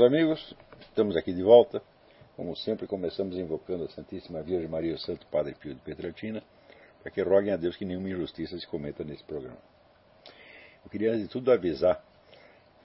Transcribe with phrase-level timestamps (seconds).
[0.00, 0.56] meus amigos.
[0.80, 1.82] Estamos aqui de volta.
[2.34, 6.42] Como sempre, começamos invocando a Santíssima Virgem Maria e o Santo Padre Pio de Petraltina,
[7.02, 9.58] para que roguem a Deus que nenhuma injustiça se cometa nesse programa.
[10.82, 12.02] Eu queria, de tudo, avisar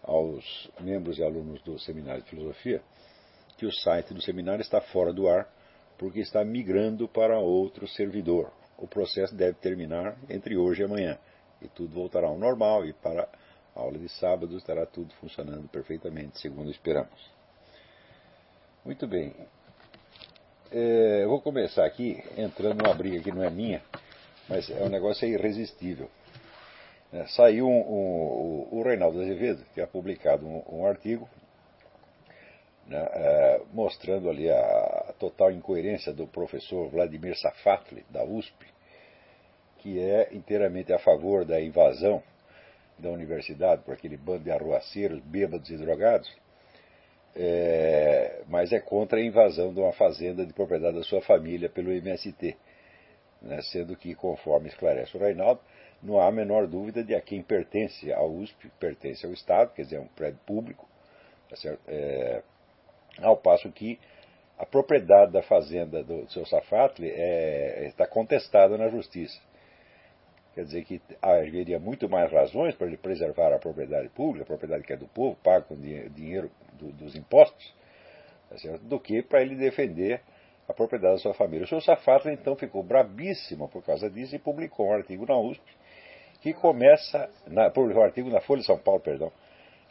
[0.03, 2.81] aos membros e alunos do Seminário de Filosofia
[3.58, 5.47] que o site do seminário está fora do ar
[5.97, 8.52] porque está migrando para outro servidor.
[8.77, 11.17] O processo deve terminar entre hoje e amanhã
[11.61, 13.30] e tudo voltará ao normal e para
[13.86, 17.31] aula de sábado estará tudo funcionando perfeitamente, segundo esperamos.
[18.83, 19.33] Muito bem.
[20.72, 23.81] É, eu vou começar aqui entrando numa briga que não é minha,
[24.50, 26.09] mas é um negócio irresistível.
[27.14, 31.30] É, saiu um, um, o Reinaldo Azevedo, que ha publicado um, um artigo
[32.88, 38.66] né, é, mostrando ali a, a, total incoerência do professor Vladimir Safatli, da USP,
[39.80, 42.22] que é inteiramente a favor da invasão
[42.97, 46.31] da universidade por aquele bando de arruaceiros, bêbados e drogados,
[47.35, 51.91] é, mas é contra a invasão de uma fazenda de propriedade da sua família pelo
[51.91, 52.55] MST,
[53.41, 55.59] né, sendo que, conforme esclarece o Reinaldo,
[56.02, 59.83] não há a menor dúvida de a quem pertence à USP, pertence ao Estado, quer
[59.83, 60.87] dizer, é um prédio público,
[61.49, 62.41] tá é,
[63.21, 63.99] ao passo que
[64.58, 69.37] a propriedade da fazenda do seu Safatli é, está contestada na justiça.
[70.55, 74.86] Quer dizer que haveria muito mais razões para ele preservar a propriedade pública, a propriedade
[74.86, 77.76] que é do povo, paga com dinheiro do, dos impostos,
[78.49, 80.21] tá do que para ele defender
[80.67, 81.65] a propriedade da sua família.
[81.65, 85.61] O senhor Safatla, então, ficou brabíssimo por causa disso e publicou um artigo na USP
[86.42, 89.32] que começa, na, publicou um artigo na Folha de São Paulo, perdão,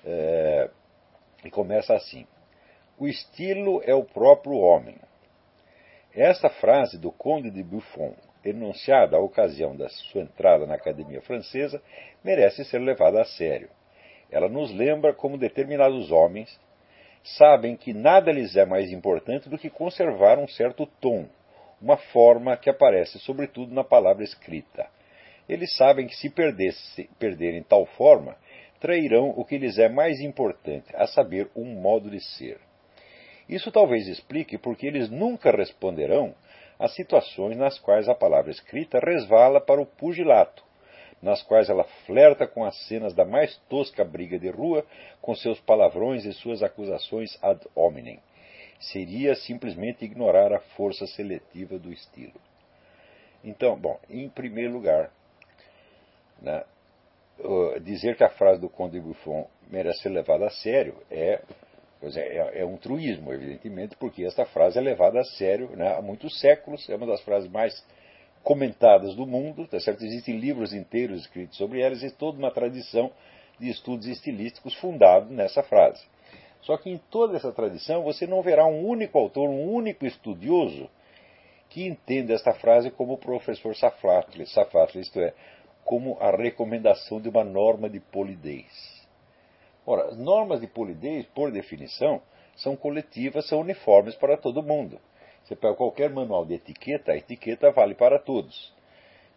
[0.04, 0.70] é,
[1.44, 2.26] e começa assim.
[2.96, 4.96] O estilo é o próprio homem.
[6.14, 11.80] Esta frase do Conde de Buffon, enunciada à ocasião da sua entrada na Academia Francesa,
[12.22, 13.68] merece ser levada a sério.
[14.30, 16.58] Ela nos lembra como determinados homens
[17.22, 21.26] sabem que nada lhes é mais importante do que conservar um certo tom,
[21.80, 24.86] uma forma que aparece sobretudo na palavra escrita.
[25.48, 26.30] Eles sabem que se
[27.18, 28.36] perderem tal forma,
[28.80, 32.58] trairão o que lhes é mais importante, a saber, um modo de ser.
[33.48, 36.34] Isso talvez explique porque eles nunca responderão
[36.78, 40.64] as situações nas quais a palavra escrita resvala para o pugilato,
[41.22, 44.84] nas quais ela flerta com as cenas da mais tosca briga de rua,
[45.20, 48.20] com seus palavrões e suas acusações ad hominem.
[48.80, 52.40] Seria simplesmente ignorar a força seletiva do estilo.
[53.42, 55.10] Então, bom, em primeiro lugar,
[56.40, 56.64] né,
[57.82, 61.40] dizer que a frase do Conde Buffon merece ser levada a sério é
[62.04, 65.96] Pois é, é, é, um truísmo, evidentemente, porque esta frase é levada a sério né,
[65.96, 67.82] há muitos séculos, é uma das frases mais
[68.42, 70.04] comentadas do mundo, tá certo?
[70.04, 73.10] existem livros inteiros escritos sobre ela, existe toda uma tradição
[73.58, 76.04] de estudos estilísticos fundado nessa frase.
[76.60, 80.90] Só que em toda essa tradição você não verá um único autor, um único estudioso
[81.70, 85.32] que entenda esta frase como o professor Safatli, Safatli isto é,
[85.86, 89.03] como a recomendação de uma norma de polidez.
[89.86, 92.22] Ora, as normas de polidez, por definição,
[92.56, 94.98] são coletivas, são uniformes para todo mundo.
[95.44, 98.72] Você pega qualquer manual de etiqueta, a etiqueta vale para todos.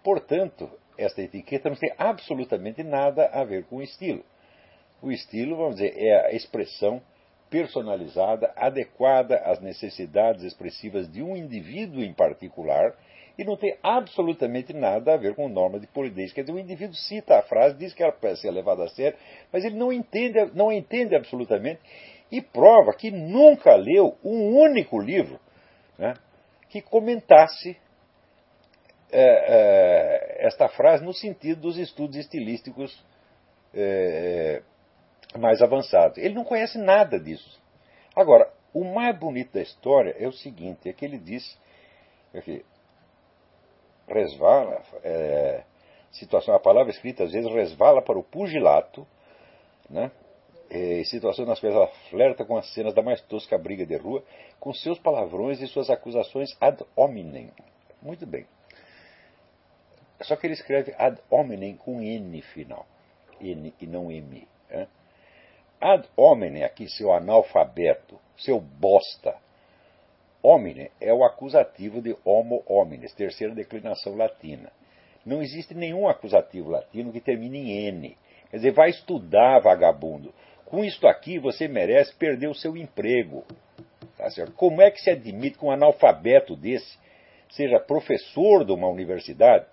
[0.04, 4.24] Portanto, esta etiqueta não tem absolutamente nada a ver com o estilo.
[5.02, 7.02] O estilo, vamos dizer, é a expressão
[7.50, 12.96] personalizada, adequada às necessidades expressivas de um indivíduo em particular
[13.38, 16.34] e não tem absolutamente nada a ver com norma de polidez.
[16.34, 19.18] Quer dizer, o indivíduo cita a frase, diz que ela pode ser levada a sério,
[19.52, 21.80] mas ele não entende, não entende absolutamente
[22.32, 25.40] e prova que nunca leu um único livro
[25.98, 26.16] né,
[26.70, 27.78] que comentasse
[29.12, 33.06] é, é, esta frase no sentido dos estudos estilísticos
[33.74, 34.62] é,
[35.38, 36.18] mais avançados.
[36.18, 37.62] Ele não conhece nada disso.
[38.16, 41.58] Agora, o mais bonito da história é o seguinte: é que ele diz
[44.08, 45.64] resvala, é,
[46.12, 49.06] situação, a palavra escrita às vezes resvala para o pugilato,
[49.90, 50.12] né?
[50.70, 54.22] É, situação nas quais ela flerta com as cenas da mais tosca briga de rua,
[54.60, 57.52] com seus palavrões e suas acusações ad hominem.
[58.02, 58.46] Muito bem.
[60.22, 62.86] Só que ele escreve ad hominem com N final,
[63.40, 64.46] N e não M.
[64.70, 64.88] Né?
[65.80, 69.38] Ad hominem, aqui, seu analfabeto, seu bosta,
[70.50, 74.72] Homine é o acusativo de homo homines, terceira declinação latina.
[75.26, 78.18] Não existe nenhum acusativo latino que termine em N.
[78.50, 80.34] Quer dizer, vai estudar, vagabundo.
[80.64, 83.44] Com isto aqui, você merece perder o seu emprego.
[84.18, 84.54] Tá certo?
[84.54, 86.98] Como é que se admite que um analfabeto desse
[87.50, 89.66] seja professor de uma universidade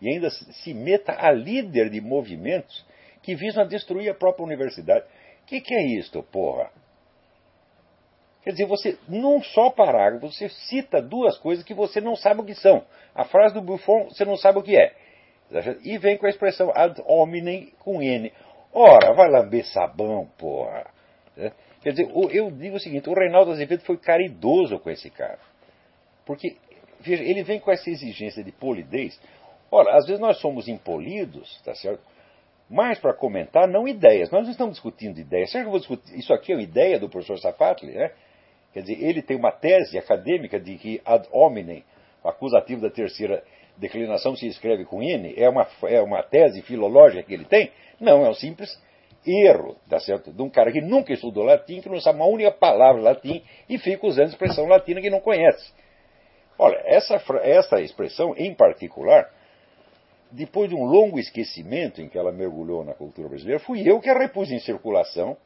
[0.00, 2.82] e ainda se meta a líder de movimentos
[3.22, 5.04] que visam destruir a própria universidade?
[5.42, 6.70] O que, que é isto, porra?
[8.44, 12.44] Quer dizer, você, num só parágrafo, você cita duas coisas que você não sabe o
[12.44, 12.84] que são.
[13.14, 14.94] A frase do Buffon, você não sabe o que é.
[15.82, 18.30] E vem com a expressão ad hominem com N.
[18.72, 20.86] Ora, vai lamber sabão, porra.
[21.38, 21.52] É.
[21.82, 25.38] Quer dizer, eu digo o seguinte: o Reinaldo Azevedo foi caridoso com esse cara.
[26.26, 26.56] Porque,
[27.00, 29.18] veja, ele vem com essa exigência de polidez.
[29.70, 32.02] Ora, às vezes nós somos impolidos, tá certo?
[32.68, 34.30] mais para comentar, não ideias.
[34.30, 35.50] Nós não estamos discutindo ideias.
[35.50, 36.18] Será que eu vou discutir?
[36.18, 38.10] Isso aqui é uma ideia do professor Safatli, né?
[38.74, 41.84] Quer dizer, ele tem uma tese acadêmica de que ad hominem,
[42.24, 43.44] acusativo da terceira
[43.76, 47.70] declinação se escreve com N, é uma, é uma tese filológica que ele tem?
[48.00, 48.76] Não, é um simples
[49.24, 50.32] erro, tá certo?
[50.32, 53.78] De um cara que nunca estudou latim, que não sabe uma única palavra latim e
[53.78, 55.72] fica usando expressão latina que não conhece.
[56.58, 59.30] Olha, essa, essa expressão em particular
[60.32, 64.10] depois de um longo esquecimento em que ela mergulhou na cultura brasileira, fui eu que
[64.10, 65.36] a repus em circulação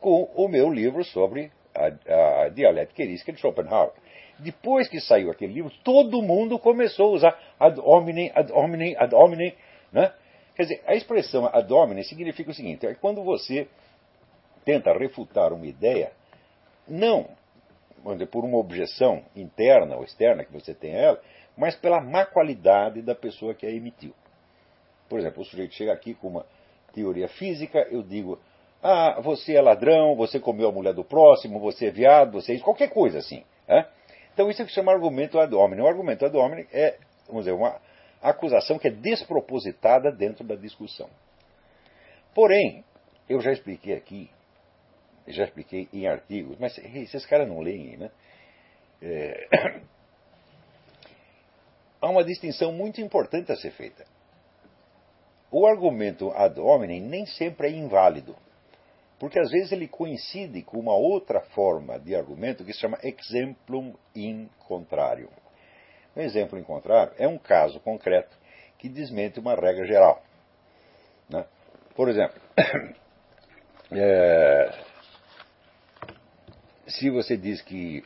[0.00, 3.92] com o meu livro sobre a, a dialética erística de Schopenhauer.
[4.38, 9.14] Depois que saiu aquele livro, todo mundo começou a usar ad hominem, ad hominem, ad
[9.14, 9.54] hominem.
[9.92, 10.12] Né?
[10.54, 13.68] Quer dizer, a expressão ad hominem significa o seguinte: é quando você
[14.64, 16.12] tenta refutar uma ideia,
[16.88, 17.28] não
[18.30, 21.22] por uma objeção interna ou externa que você tem a ela,
[21.56, 24.12] mas pela má qualidade da pessoa que a emitiu.
[25.08, 26.46] Por exemplo, o sujeito chega aqui com uma
[26.92, 28.40] teoria física, eu digo,
[28.82, 32.54] ah, você é ladrão, você comeu a mulher do próximo, você é viado, você é
[32.56, 33.44] isso, qualquer coisa assim.
[33.68, 33.86] É?
[34.34, 35.84] Então isso é que se chama argumento ad hominem.
[35.84, 36.98] O argumento ad hominem é,
[37.28, 37.80] vamos dizer, uma
[38.20, 41.08] acusação que é despropositada dentro da discussão.
[42.34, 42.84] Porém,
[43.28, 44.30] eu já expliquei aqui,
[45.26, 48.10] já expliquei em artigos, mas esses caras não leem, né?
[49.00, 49.48] É,
[52.00, 54.04] há uma distinção muito importante a ser feita.
[55.50, 58.34] O argumento ad hominem nem sempre é inválido,
[59.22, 63.94] porque às vezes ele coincide com uma outra forma de argumento que se chama exemplum
[64.16, 65.30] in contrarium.
[66.16, 68.36] Um exemplo em contrário é um caso concreto
[68.78, 70.24] que desmente uma regra geral.
[71.28, 71.44] Né?
[71.94, 72.34] Por exemplo,
[73.92, 74.72] é,
[76.88, 78.04] se você diz que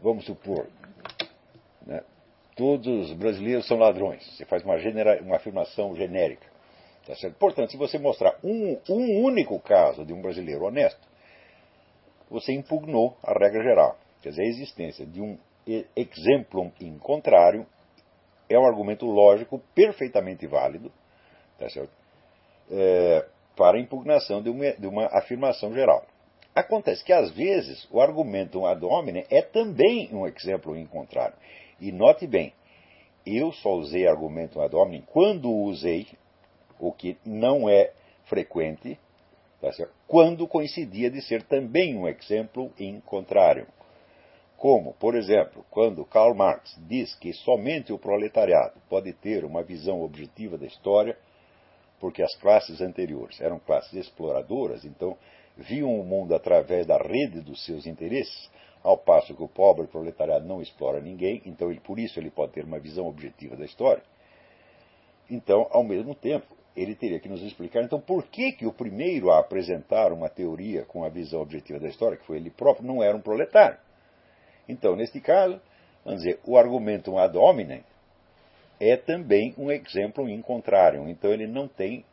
[0.00, 0.68] vamos supor,
[1.84, 2.04] né,
[2.54, 4.24] todos os brasileiros são ladrões.
[4.36, 6.54] Você faz uma, genera, uma afirmação genérica.
[7.06, 11.00] Tá Portanto, se você mostrar um, um único caso de um brasileiro honesto,
[12.28, 13.96] você impugnou a regra geral.
[14.22, 15.38] Quer dizer, a existência de um
[15.96, 17.66] exemplo in contrário
[18.48, 20.92] é um argumento lógico perfeitamente válido
[21.58, 21.66] tá
[22.70, 23.24] é,
[23.56, 26.04] para a impugnação de uma, de uma afirmação geral.
[26.54, 31.34] Acontece que, às vezes, o argumento ad hominem é também um exemplo em contrário.
[31.80, 32.52] E note bem,
[33.26, 36.06] eu só usei argumento ad hominem quando usei,
[36.78, 37.92] o que não é
[38.24, 38.98] frequente,
[39.60, 39.70] tá
[40.06, 43.66] quando coincidia de ser também um exemplo em contrário.
[44.56, 50.02] Como, por exemplo, quando Karl Marx diz que somente o proletariado pode ter uma visão
[50.02, 51.16] objetiva da história,
[52.00, 55.16] porque as classes anteriores eram classes exploradoras, então
[55.56, 58.50] viam o mundo através da rede dos seus interesses,
[58.82, 62.52] ao passo que o pobre proletariado não explora ninguém, então ele, por isso ele pode
[62.52, 64.02] ter uma visão objetiva da história.
[65.28, 69.30] Então, ao mesmo tempo, ele teria que nos explicar então por que, que o primeiro
[69.30, 73.02] a apresentar uma teoria com a visão objetiva da história, que foi ele próprio, não
[73.02, 73.78] era um proletário.
[74.68, 75.60] Então, neste caso,
[76.04, 77.82] vamos dizer, o argumento ad hominem
[78.78, 81.08] é também um exemplo in contrarium.
[81.08, 82.04] Então, ele não tem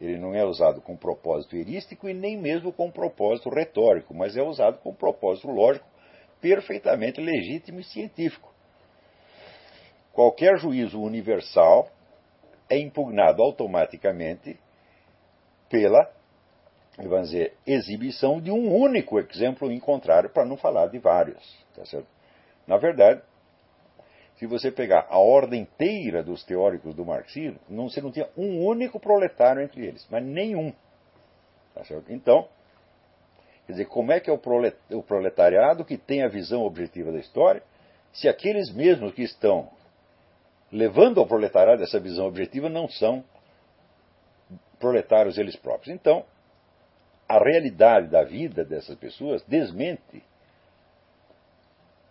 [0.00, 4.42] ele não é usado com propósito erístico e nem mesmo com propósito retórico, mas é
[4.42, 5.86] usado com propósito lógico
[6.40, 8.50] perfeitamente legítimo e científico.
[10.10, 11.90] Qualquer juízo universal
[12.70, 14.58] é impugnado automaticamente
[15.68, 16.10] pela,
[16.96, 21.58] vamos dizer, exibição de um único exemplo em contrário, para não falar de vários.
[21.74, 21.82] Tá
[22.66, 23.20] Na verdade,
[24.36, 28.64] se você pegar a ordem inteira dos teóricos do marxismo, não, você não tinha um
[28.64, 30.72] único proletário entre eles, mas nenhum.
[31.74, 32.48] Tá então,
[33.66, 37.62] quer dizer, como é que é o proletariado que tem a visão objetiva da história,
[38.12, 39.70] se aqueles mesmos que estão
[40.72, 43.24] levando ao proletariado essa visão objetiva não são
[44.78, 45.94] proletários eles próprios?
[45.94, 46.24] Então,
[47.28, 50.22] a realidade da vida dessas pessoas desmente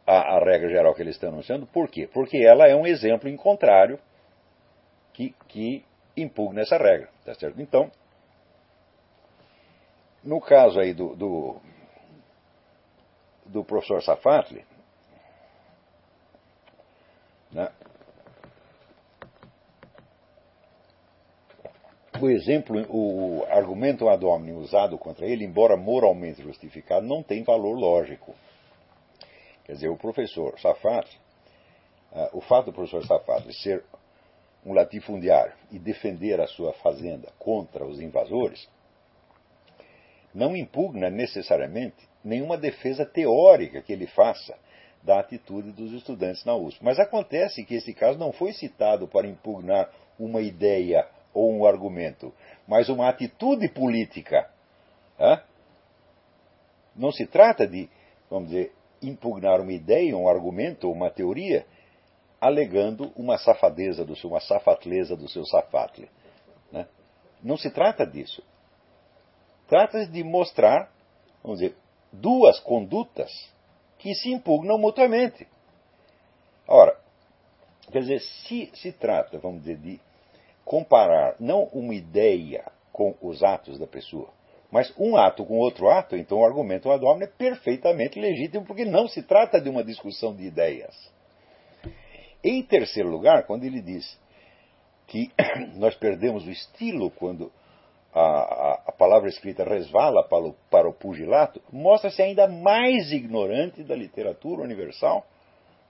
[0.07, 1.67] a, a, regra geral que eles estão anunciando.
[1.67, 2.09] Por quê?
[2.11, 3.99] Porque ela é um exemplo em contrário
[5.13, 5.85] que, que
[6.17, 7.09] impugna essa regra.
[7.23, 7.61] Tá certo?
[7.61, 7.91] Então,
[10.23, 11.61] no caso aí do, do,
[13.45, 14.65] do professor Safatli,
[22.21, 27.77] o exemplo, o argumento ad hominem usado contra ele, embora moralmente justificado, não tem valor
[27.77, 28.35] lógico.
[29.65, 31.07] Quer dizer, o professor Safat,
[32.11, 33.83] uh, o fato do professor Safat ser
[34.65, 38.67] um latifundiário e defender a sua fazenda contra os invasores,
[40.33, 44.57] não impugna necessariamente nenhuma defesa teórica que ele faça
[45.01, 46.83] da atitude dos estudantes na USP.
[46.83, 52.33] Mas acontece que esse caso não foi citado para impugnar uma ideia ou um argumento,
[52.67, 54.49] mas uma atitude política.
[55.19, 55.41] Hã?
[56.95, 57.89] Não se trata de,
[58.29, 61.65] vamos dizer, impugnar uma ideia, um argumento uma teoria,
[62.39, 66.09] alegando uma safadeza do seu, uma safatleza do seu safatle.
[66.71, 66.87] Né?
[67.43, 68.43] Não se trata disso.
[69.67, 70.91] Trata-se de mostrar,
[71.43, 71.75] vamos dizer,
[72.11, 73.31] duas condutas
[73.97, 75.47] que se impugnam mutuamente.
[76.67, 76.97] Ora,
[77.91, 79.99] quer dizer, se se trata, vamos dizer, de
[80.69, 84.29] comparar não uma ideia com os atos da pessoa,
[84.69, 88.85] mas um ato com outro ato, então o argumento ad hominem é perfeitamente legítimo, porque
[88.85, 90.95] não se trata de uma discussão de ideias.
[92.43, 94.15] Em terceiro lugar, quando ele diz
[95.07, 95.31] que
[95.73, 97.51] nós perdemos o estilo quando
[98.13, 103.83] a, a, a palavra escrita resvala para o, para o pugilato, mostra-se ainda mais ignorante
[103.83, 105.25] da literatura universal,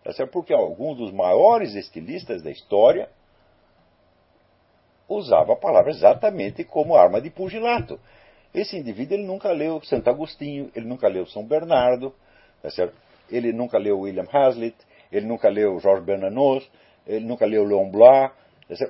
[0.05, 3.09] tá porque alguns dos maiores estilistas da história
[5.09, 7.99] usavam a palavra exatamente como arma de pugilato.
[8.53, 12.13] Esse indivíduo ele nunca leu Santo Agostinho, ele nunca leu São Bernardo,
[12.61, 12.95] tá certo?
[13.31, 14.77] ele nunca leu William Hazlitt,
[15.11, 16.69] ele nunca leu Georges Bernanos,
[17.05, 18.31] ele nunca leu Leon Blois,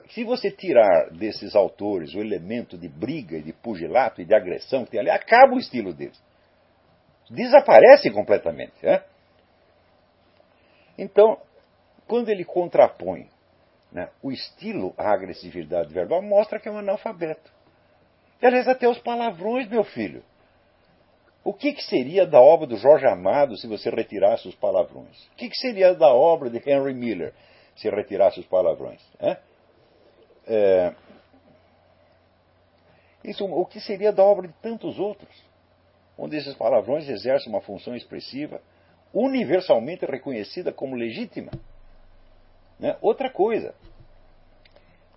[0.09, 4.83] se você tirar desses autores o elemento de briga e de pugilato e de agressão
[4.83, 6.21] que tem ali, acaba o estilo deles.
[7.29, 8.73] Desaparece completamente.
[8.83, 9.01] Né?
[10.97, 11.37] Então,
[12.07, 13.29] quando ele contrapõe
[13.91, 17.51] né, o estilo à agressividade verbal, mostra que é um analfabeto.
[18.41, 20.23] Aliás, até os palavrões, meu filho.
[21.43, 25.25] O que, que, seria da obra do Jorge Amado se você retirasse os palavrões?
[25.33, 27.33] O que, que seria da obra de Henry Miller
[27.75, 29.01] se retirasse os palavrões?
[29.19, 29.37] Né?
[30.45, 30.93] É,
[33.23, 35.29] isso, o que seria da obra de tantos outros,
[36.17, 38.61] onde esses palavrões exercem uma função expressiva
[39.13, 41.51] universalmente reconhecida como legítima?
[42.79, 42.97] Né?
[43.01, 43.75] Outra coisa,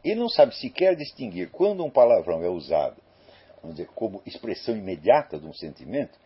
[0.04, 3.00] ele não sabe sequer distinguir quando um palavrão é usado
[3.62, 6.18] vamos dizer, como expressão imediata de um sentimento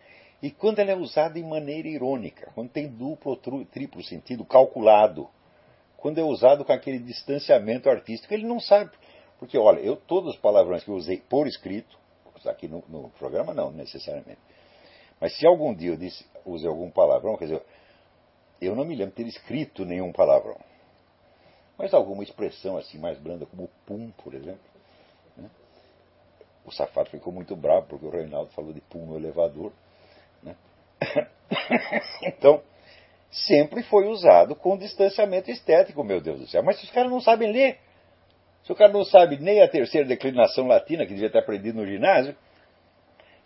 [0.43, 5.29] e quando ele é usado de maneira irônica, quando tem duplo ou triplo sentido calculado
[5.97, 8.91] quando é usado com aquele distanciamento artístico, ele não sabe.
[9.39, 11.99] Porque, olha, eu todos os palavrões que eu usei por escrito,
[12.45, 14.39] aqui no, no programa não necessariamente,
[15.21, 17.63] mas se algum dia eu disse, usei algum palavrão, quer dizer,
[18.61, 20.57] eu não me lembro de ter escrito nenhum palavrão.
[21.79, 24.61] Mas alguma expressão assim mais branda, como pum, por exemplo.
[25.37, 25.51] Né?
[26.65, 29.73] O safado ficou muito bravo porque o Reinaldo falou de pum no elevador.
[30.43, 30.57] Né?
[32.23, 32.63] então,
[33.31, 36.63] sempre foi usado com distanciamento estético, meu Deus do céu.
[36.63, 37.79] Mas os caras não sabem ler,
[38.65, 41.87] se o cara não sabe nem a terceira declinação latina, que devia ter aprendido no
[41.87, 42.35] ginásio,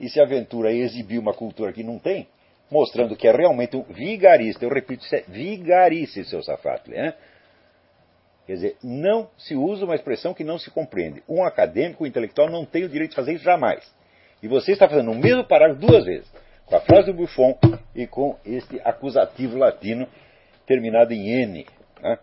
[0.01, 2.27] e se aventura a exibir uma cultura que não tem,
[2.71, 7.15] mostrando que é realmente um vigarista, eu repito, isso é vigarice, seu safado, né?
[8.51, 11.23] Quer dizer, não se usa uma expressão que não se compreende.
[11.29, 13.89] Um acadêmico, um intelectual, não tem o direito de fazer isso jamais.
[14.43, 16.29] E você está fazendo o mesmo parágrafo duas vezes
[16.67, 17.57] com a frase do Buffon
[17.95, 20.05] e com este acusativo latino
[20.67, 21.67] terminado em N.
[22.03, 22.19] Né?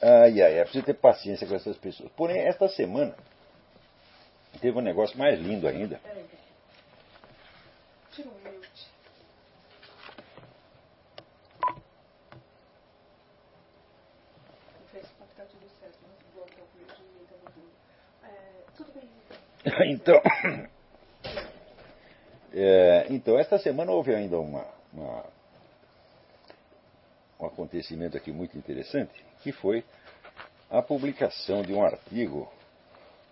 [0.00, 2.08] Ai, ai, é preciso ter paciência com essas pessoas.
[2.16, 3.12] Porém, esta semana
[4.60, 6.00] teve um negócio mais lindo ainda.
[19.86, 20.20] Então,
[22.54, 25.24] é, então, esta semana houve ainda uma, uma,
[27.40, 29.84] um acontecimento aqui muito interessante, que foi
[30.70, 32.50] a publicação de um artigo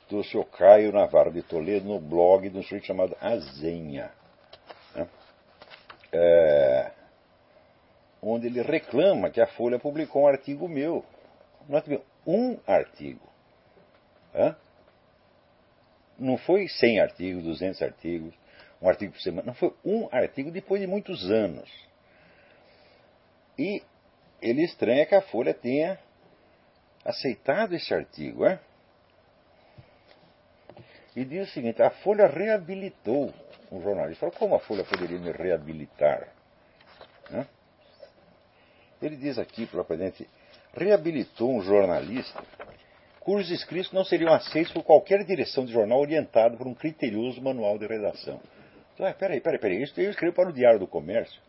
[0.09, 0.45] do Sr.
[0.47, 4.11] Caio Navarro de Toledo no blog de um sujeito chamado Azenha,
[4.95, 5.09] né?
[6.13, 6.91] é,
[8.21, 11.05] onde ele reclama que a Folha publicou um artigo meu.
[12.27, 13.27] Um artigo.
[14.35, 14.55] Né?
[16.19, 18.35] Não foi 100 artigos, 200 artigos
[18.85, 19.47] um artigo por semana.
[19.47, 21.71] Não foi um artigo depois de muitos anos.
[23.59, 23.83] E
[24.43, 25.99] ele estranha que a Folha tenha
[27.05, 28.45] aceitado esse artigo.
[28.45, 28.61] É?
[31.17, 33.33] E diz o seguinte: a Folha reabilitou
[33.73, 34.21] um jornalista.
[34.21, 36.29] Fala, como a Folha poderia me reabilitar?
[37.33, 37.47] É?
[39.01, 40.29] Ele diz aqui, propriamente,
[40.75, 42.43] reabilitou um jornalista
[43.25, 47.79] cujos escritos não seriam aceitos por qualquer direção de jornal orientado por um criterioso manual
[47.79, 48.39] de redação.
[48.95, 51.41] Então, ah, peraí, peraí, peraí, isso eu escrevo para o Diário do Comércio,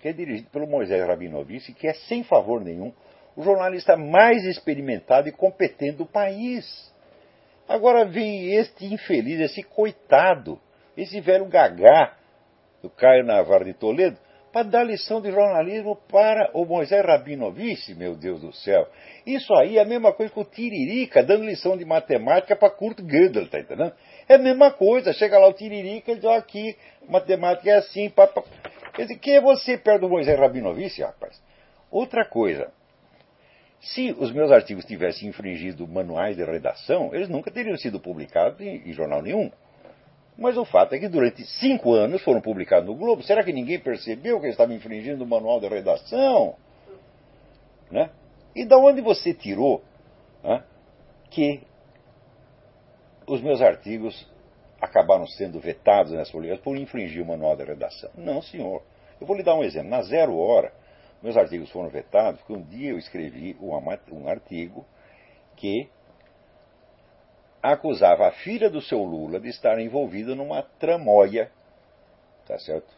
[0.00, 2.92] que é dirigido pelo Moisés Rabinovich, que é, sem favor nenhum,
[3.34, 6.92] o jornalista mais experimentado e competente do país.
[7.66, 10.60] Agora vem este infeliz, esse coitado,
[10.96, 12.16] esse velho gagá
[12.82, 14.18] do Caio Navarro de Toledo,
[14.58, 18.88] para dar lição de jornalismo para o Moisés Rabinovich, meu Deus do céu.
[19.24, 23.00] Isso aí é a mesma coisa que o Tiririca dando lição de matemática para Kurt
[23.00, 23.92] Gödel, tá entendendo?
[24.28, 26.76] É a mesma coisa, chega lá o Tiririca e diz, ó, aqui,
[27.08, 28.42] matemática é assim, pá, pá.
[28.94, 31.40] Quer dizer, quem é você perto do Moisés Rabinovich, rapaz?
[31.88, 32.72] Outra coisa,
[33.80, 38.88] se os meus artigos tivessem infringido manuais de redação, eles nunca teriam sido publicados em,
[38.88, 39.52] em jornal nenhum.
[40.38, 43.24] Mas o fato é que durante cinco anos foram publicados no Globo.
[43.24, 46.54] Será que ninguém percebeu que eles estavam infringindo o manual de redação?
[47.90, 48.08] Né?
[48.54, 49.82] E da onde você tirou
[50.44, 50.62] né,
[51.28, 51.60] que
[53.26, 54.30] os meus artigos
[54.80, 58.10] acabaram sendo vetados nessa publicação por infringir o manual de redação?
[58.16, 58.84] Não, senhor.
[59.20, 59.90] Eu vou lhe dar um exemplo.
[59.90, 60.72] Na Zero Hora,
[61.20, 64.86] meus artigos foram vetados porque um dia eu escrevi um artigo
[65.56, 65.90] que
[67.72, 71.50] acusava a filha do seu Lula de estar envolvida numa tramóia,
[72.46, 72.88] tá certo?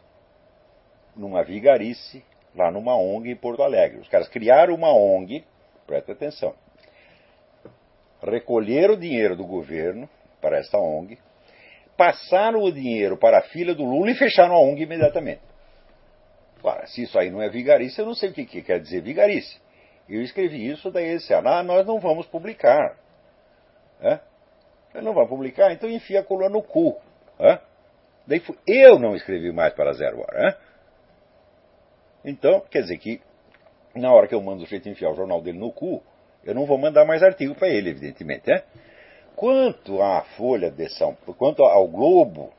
[1.15, 2.23] Numa vigarice,
[2.55, 3.99] lá numa ONG em Porto Alegre.
[3.99, 5.43] Os caras criaram uma ONG,
[5.85, 6.53] presta atenção,
[8.21, 10.09] recolheram o dinheiro do governo
[10.41, 11.17] para essa ONG,
[11.97, 15.41] passaram o dinheiro para a filha do Lula e fecharam a ONG imediatamente.
[16.63, 19.01] Ora, se isso aí não é vigarice, eu não sei o que, que quer dizer
[19.01, 19.59] vigarice.
[20.07, 22.97] Eu escrevi isso, daí eles disseram, ah, nós não vamos publicar.
[24.01, 24.19] É?
[24.93, 26.99] Eu não vou publicar, então enfia a coluna no cu.
[28.27, 30.49] Daí eu não escrevi mais para Zero Hora.
[30.49, 32.29] É?
[32.29, 33.21] Então, quer dizer que
[33.95, 36.03] na hora que eu mando o jeito enfiar o jornal dele no cu,
[36.43, 38.51] eu não vou mandar mais artigo para ele, evidentemente.
[38.51, 38.63] É?
[39.35, 42.53] Quanto à Folha de São quanto ao Globo,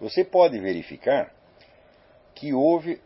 [0.00, 1.32] você pode verificar
[2.34, 3.00] que houve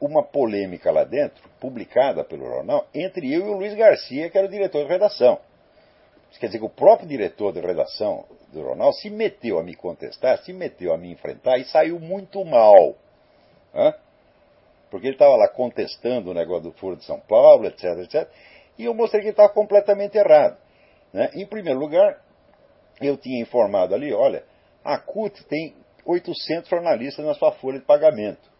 [0.00, 4.46] uma polêmica lá dentro, publicada pelo jornal, entre eu e o Luiz Garcia, que era
[4.46, 5.38] o diretor de redação.
[6.38, 10.38] Quer dizer que o próprio diretor de redação do jornal se meteu a me contestar,
[10.38, 12.94] se meteu a me enfrentar e saiu muito mal.
[13.72, 13.94] Né?
[14.90, 18.28] Porque ele estava lá contestando o negócio do Foro de São Paulo, etc, etc.
[18.78, 20.56] E eu mostrei que ele estava completamente errado.
[21.12, 21.30] Né?
[21.34, 22.20] Em primeiro lugar,
[23.00, 24.44] eu tinha informado ali, olha,
[24.84, 28.52] a CUT tem 800 jornalistas na sua folha de pagamento.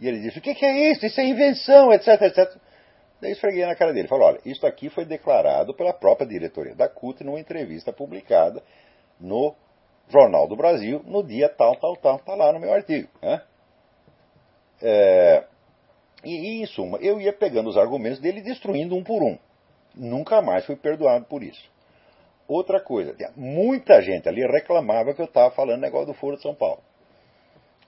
[0.00, 1.04] E ele disse, o que, que é isso?
[1.06, 2.56] Isso é invenção, etc, etc.
[3.22, 4.08] Daí esfreguei na cara dele.
[4.08, 8.60] Falou, olha, isso aqui foi declarado pela própria diretoria da CUT numa entrevista publicada
[9.20, 9.54] no
[10.08, 12.16] Jornal do Brasil, no dia tal, tal, tal.
[12.16, 13.08] Está lá no meu artigo.
[13.22, 13.40] Né?
[14.82, 15.44] É,
[16.24, 19.38] e, em suma, eu ia pegando os argumentos dele e destruindo um por um.
[19.94, 21.70] Nunca mais fui perdoado por isso.
[22.48, 26.56] Outra coisa, muita gente ali reclamava que eu estava falando negócio do Foro de São
[26.56, 26.82] Paulo.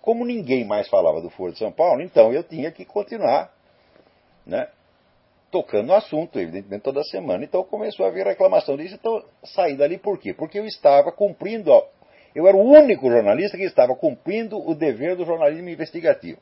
[0.00, 3.52] Como ninguém mais falava do Foro de São Paulo, então eu tinha que continuar
[4.46, 4.68] né,
[5.54, 7.44] tocando no assunto, evidentemente, toda semana.
[7.44, 8.96] Então começou a haver reclamação disso.
[8.98, 10.34] Então saí dali por quê?
[10.34, 11.70] Porque eu estava cumprindo,
[12.34, 16.40] eu era o único jornalista que estava cumprindo o dever do jornalismo investigativo,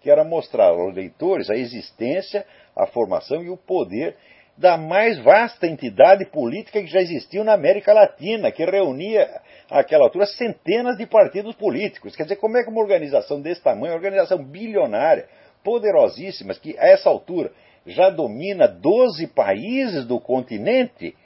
[0.00, 2.46] que era mostrar aos leitores a existência,
[2.76, 4.16] a formação e o poder
[4.56, 9.28] da mais vasta entidade política que já existiu na América Latina, que reunia,
[9.68, 12.14] àquela altura, centenas de partidos políticos.
[12.14, 15.28] Quer dizer, como é que uma organização desse tamanho, uma organização bilionária,
[15.62, 17.52] poderosíssima, que a essa altura
[17.88, 21.16] já domina 12 países do continente,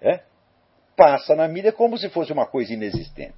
[0.00, 0.20] é,
[0.96, 3.34] passa na mídia como se fosse uma coisa inexistente.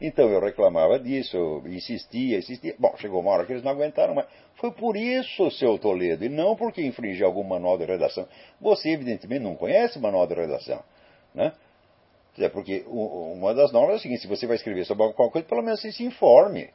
[0.00, 2.74] Então eu reclamava disso, eu insistia, insistia.
[2.78, 4.28] Bom, chegou uma hora que eles não aguentaram mais.
[4.54, 8.28] Foi por isso, seu Toledo, e não porque infringiu algum manual de redação.
[8.60, 10.82] Você, evidentemente, não conhece manual de redação.
[11.34, 11.52] Né?
[12.38, 15.46] É porque uma das normas é o seguinte: se você vai escrever sobre alguma coisa,
[15.48, 16.70] pelo menos você se informe.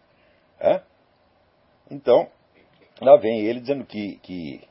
[0.59, 0.81] É?
[1.89, 2.27] Então,
[3.01, 4.61] lá vem ele dizendo que, que.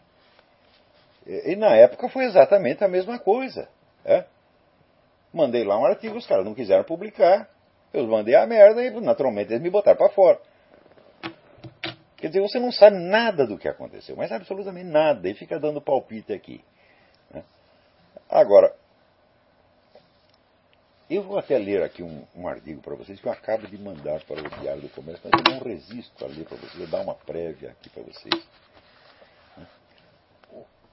[1.27, 3.69] E na época foi exatamente a mesma coisa.
[4.05, 4.25] É?
[5.33, 7.49] Mandei lá um artigo, os caras não quiseram publicar.
[7.93, 10.41] Eu mandei a merda e naturalmente eles me botaram para fora.
[12.17, 15.81] Quer dizer, você não sabe nada do que aconteceu, mas absolutamente nada, e fica dando
[15.81, 16.63] palpite aqui.
[17.31, 17.43] Né?
[18.31, 18.73] Agora,
[21.11, 24.21] eu vou até ler aqui um, um artigo para vocês que eu acabo de mandar
[24.25, 27.01] para o Diário do Comércio, mas eu não resisto a ler para vocês, vou dar
[27.01, 28.47] uma prévia aqui para vocês.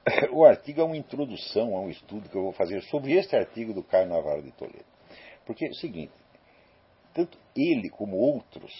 [0.32, 3.74] O artigo é uma introdução a um estudo que eu vou fazer sobre este artigo
[3.74, 4.86] do Caio Navarro de Toledo.
[5.46, 6.14] Porque é o seguinte,
[7.14, 8.74] tanto ele como outros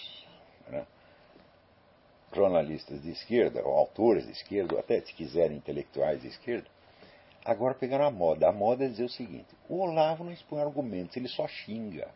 [0.68, 0.86] né,
[2.32, 6.68] jornalistas de esquerda, ou autores de esquerda, ou até se quiserem intelectuais de esquerda,
[7.44, 8.48] Agora pegaram a moda.
[8.48, 12.08] A moda é dizer o seguinte: o Olavo não expõe argumentos, ele só xinga.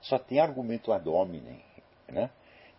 [0.00, 1.60] Só tem argumento ad hominem.
[2.08, 2.30] Né?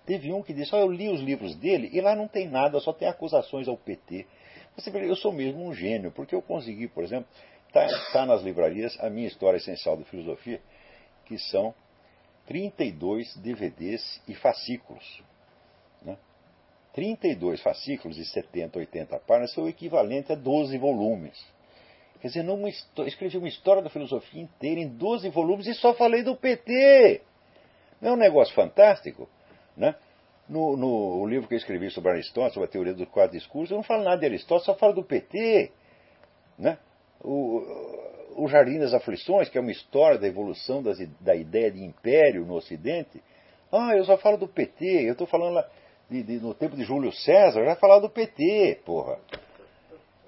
[0.05, 2.79] Teve um que disse: oh, eu li os livros dele e lá não tem nada,
[2.79, 4.25] só tem acusações ao PT.
[4.79, 7.27] Você vê, eu sou mesmo um gênio, porque eu consegui, por exemplo,
[7.67, 10.61] está tá nas livrarias a minha história essencial de filosofia,
[11.25, 11.73] que são
[12.47, 15.21] 32 DVDs e fascículos.
[16.01, 16.17] Né?
[16.93, 21.37] 32 fascículos e 70, 80 páginas são o equivalente a 12 volumes.
[22.21, 26.23] Quer dizer, numa, escrevi uma história da filosofia inteira em 12 volumes e só falei
[26.23, 27.21] do PT.
[28.01, 29.29] Não é um negócio fantástico?
[29.75, 29.95] Né?
[30.49, 33.77] No, no livro que eu escrevi sobre Aristóteles, sobre a teoria dos quatro discursos, eu
[33.77, 35.71] não falo nada de Aristóteles, só falo do PT.
[36.57, 36.77] Né?
[37.21, 37.63] O,
[38.35, 42.45] o Jardim das Aflições, que é uma história da evolução das, da ideia de império
[42.45, 43.21] no Ocidente.
[43.71, 45.69] Ah, eu só falo do PT, eu estou falando lá
[46.09, 49.19] de, de, no tempo de Júlio César, já falava do PT, porra.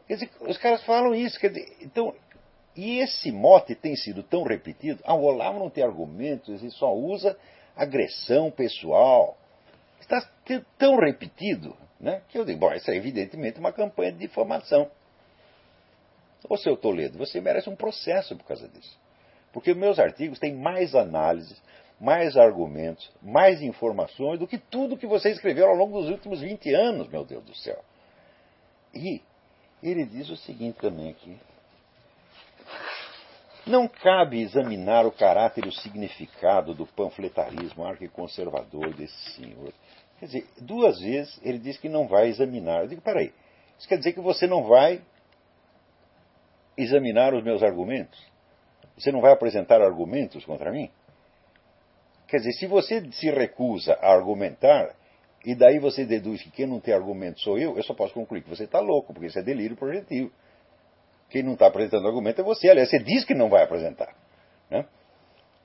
[0.07, 1.39] Quer dizer, os caras falam isso.
[1.39, 2.13] Quer dizer, então,
[2.75, 5.01] e esse mote tem sido tão repetido.
[5.03, 7.37] Ah, o Olavo não tem argumentos, ele só usa
[7.75, 9.37] agressão pessoal.
[10.01, 10.21] Está
[10.77, 14.89] tão repetido né, que eu digo, bom, isso é evidentemente uma campanha de difamação.
[16.49, 18.99] Ô seu Toledo, você merece um processo por causa disso.
[19.53, 21.61] Porque meus artigos têm mais análises,
[21.99, 26.73] mais argumentos, mais informações do que tudo que você escreveu ao longo dos últimos 20
[26.73, 27.83] anos, meu Deus do céu.
[28.93, 29.21] E
[29.83, 31.37] ele diz o seguinte também aqui.
[33.65, 39.71] Não cabe examinar o caráter e o significado do panfletarismo arquiconservador desse senhor.
[40.19, 42.81] Quer dizer, duas vezes ele diz que não vai examinar.
[42.81, 43.31] Eu digo, peraí,
[43.77, 45.01] isso quer dizer que você não vai
[46.77, 48.19] examinar os meus argumentos?
[48.97, 50.89] Você não vai apresentar argumentos contra mim?
[52.27, 54.95] Quer dizer, se você se recusa a argumentar,
[55.45, 58.41] e daí você deduz que quem não tem argumento sou eu, eu só posso concluir
[58.41, 60.31] que você está louco, porque isso é delírio projetivo.
[61.31, 62.69] Quem não está apresentando argumento é você.
[62.69, 64.13] Aliás, você diz que não vai apresentar.
[64.69, 64.85] Né?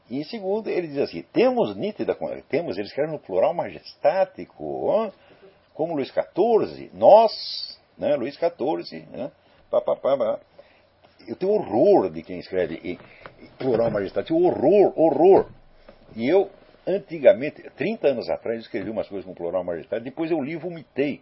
[0.09, 2.16] E segundo, ele diz assim: temos nítida,
[2.48, 5.12] temos, ele escreve no plural majestático,
[5.74, 9.31] como Luís XIV, nós, né, Luís XIV, né,
[9.70, 10.40] pá, pá, pá, pá.
[11.26, 12.98] Eu tenho horror de quem escreve
[13.59, 15.48] plural majestático, horror, horror.
[16.14, 16.48] E eu
[16.87, 21.20] antigamente, 30 anos atrás, escrevi umas coisas com plural majestade, depois eu li e vomitei.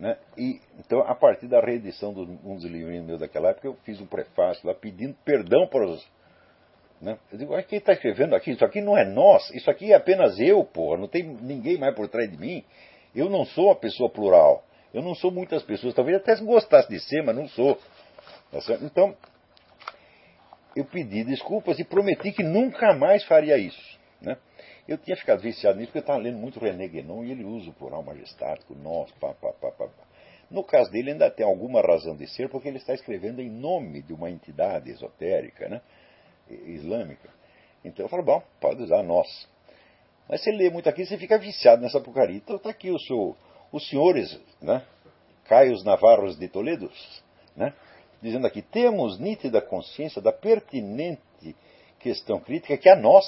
[0.00, 0.16] Né?
[0.36, 4.00] E, então, a partir da reedição de um dos livrinhos meus daquela época, eu fiz
[4.00, 6.08] um prefácio lá pedindo perdão para os.
[6.98, 7.18] Né?
[7.30, 8.50] Eu digo, quem está escrevendo aqui?
[8.50, 11.94] Isso aqui não é nós, isso aqui é apenas eu, pô, não tem ninguém mais
[11.94, 12.64] por trás de mim.
[13.14, 14.64] Eu não sou uma pessoa plural.
[14.92, 15.94] Eu não sou muitas pessoas.
[15.94, 17.78] Talvez até se gostasse de ser, mas não sou.
[18.50, 19.14] Tá então,
[20.74, 23.98] eu pedi desculpas e prometi que nunca mais faria isso.
[24.20, 24.36] Né?
[24.90, 27.70] Eu tinha ficado viciado nisso porque eu estava lendo muito René Guénon e ele usa
[27.70, 29.88] o plural majestático, nós, pá, pá, pá, pá.
[30.50, 34.02] No caso dele ainda tem alguma razão de ser porque ele está escrevendo em nome
[34.02, 35.80] de uma entidade esotérica, né?
[36.66, 37.28] islâmica.
[37.84, 39.28] Então eu falo, bom, pode usar nós.
[40.28, 42.38] Mas você lê muito aqui, você fica viciado nessa porcaria.
[42.38, 43.36] Então está aqui o seu,
[43.70, 44.84] os senhores, né?
[45.44, 46.90] Caios Navarros de Toledo,
[47.54, 47.72] né?
[48.20, 51.22] dizendo aqui, temos nítida consciência da pertinente
[52.00, 53.24] questão crítica que a nós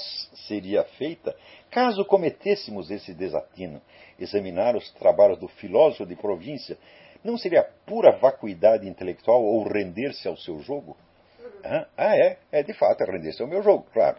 [0.47, 1.35] seria feita
[1.69, 3.81] caso cometêssemos esse desatino.
[4.19, 6.77] Examinar os trabalhos do filósofo de província
[7.23, 10.97] não seria pura vacuidade intelectual ou render-se ao seu jogo?
[11.63, 14.17] Ah, é, é de fato, é render-se ao meu jogo, claro.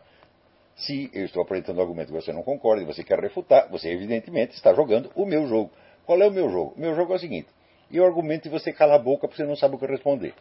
[0.76, 3.90] Se eu estou apresentando um argumento que você não concorda e você quer refutar, você
[3.90, 5.70] evidentemente está jogando o meu jogo.
[6.06, 6.74] Qual é o meu jogo?
[6.76, 7.48] O meu jogo é o seguinte:
[7.92, 10.34] eu argumento e você cala a boca porque você não sabe o que responder.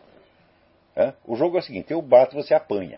[1.25, 2.97] O jogo é o seguinte: eu bato, você apanha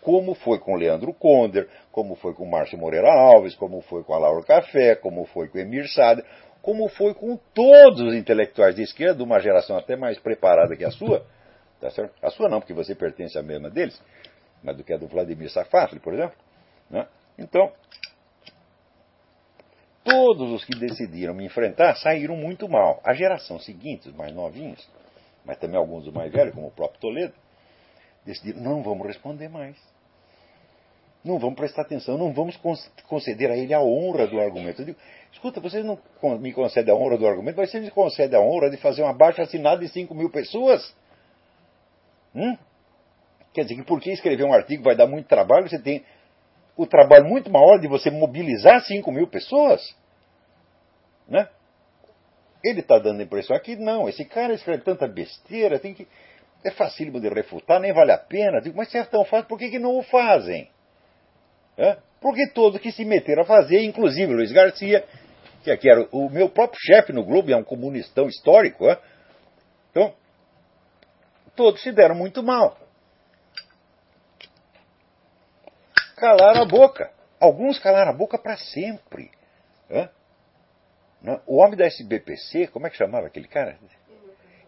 [0.00, 4.18] como foi com Leandro Conder, como foi com Márcio Moreira Alves, como foi com a
[4.18, 6.24] Laura Café, como foi com Emir Sader,
[6.62, 10.84] como foi com todos os intelectuais de esquerda, de uma geração até mais preparada que
[10.84, 11.24] a sua,
[11.80, 12.14] tá certo?
[12.22, 14.00] A sua não, porque você pertence à mesma deles,
[14.62, 16.36] mas do que a do Vladimir Safatli, por exemplo.
[16.90, 17.06] Né?
[17.38, 17.72] Então,
[20.04, 23.00] todos os que decidiram me enfrentar saíram muito mal.
[23.04, 24.86] A geração seguinte, os mais novinhos,
[25.44, 27.34] mas também alguns dos mais velhos, como o próprio Toledo,
[28.24, 29.76] decidiram, não vamos responder mais.
[31.22, 32.58] Não vamos prestar atenção, não vamos
[33.06, 34.80] conceder a ele a honra do argumento.
[34.80, 34.98] Eu digo,
[35.30, 35.98] escuta, vocês não
[36.38, 39.12] me concedem a honra do argumento, mas vocês me concedem a honra de fazer uma
[39.12, 40.94] baixa assinada de 5 mil pessoas?
[42.34, 42.56] Hum?
[43.52, 46.04] Quer dizer que porque escrever um artigo vai dar muito trabalho, você tem
[46.74, 49.94] o trabalho muito maior de você mobilizar 5 mil pessoas?
[51.28, 51.46] Né?
[52.64, 56.08] Ele está dando a impressão aqui, não, esse cara escreve tanta besteira, tem que
[56.64, 58.60] é facílimo de refutar, nem vale a pena.
[58.60, 60.70] Digo, mas se é tão fácil, por que, que não o fazem?
[61.76, 61.96] É?
[62.20, 65.04] Porque todos que se meteram a fazer, inclusive Luiz Garcia,
[65.62, 68.86] que aqui era o meu próprio chefe no Globo, é um comunistão histórico.
[68.88, 68.98] É?
[69.90, 70.14] Então,
[71.56, 72.76] todos se deram muito mal.
[76.16, 77.10] Calaram a boca.
[77.40, 79.30] Alguns calaram a boca para sempre.
[79.90, 80.10] Hã?
[81.46, 83.78] O homem da SBPC, como é que chamava aquele cara?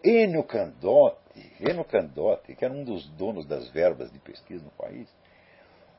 [0.03, 1.22] Enio Candotti,
[1.59, 5.07] Enio Candotti, que era um dos donos das verbas de pesquisa no país.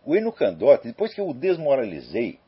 [0.04, 2.38] O Enio Candotti, depois que eu o desmoralizei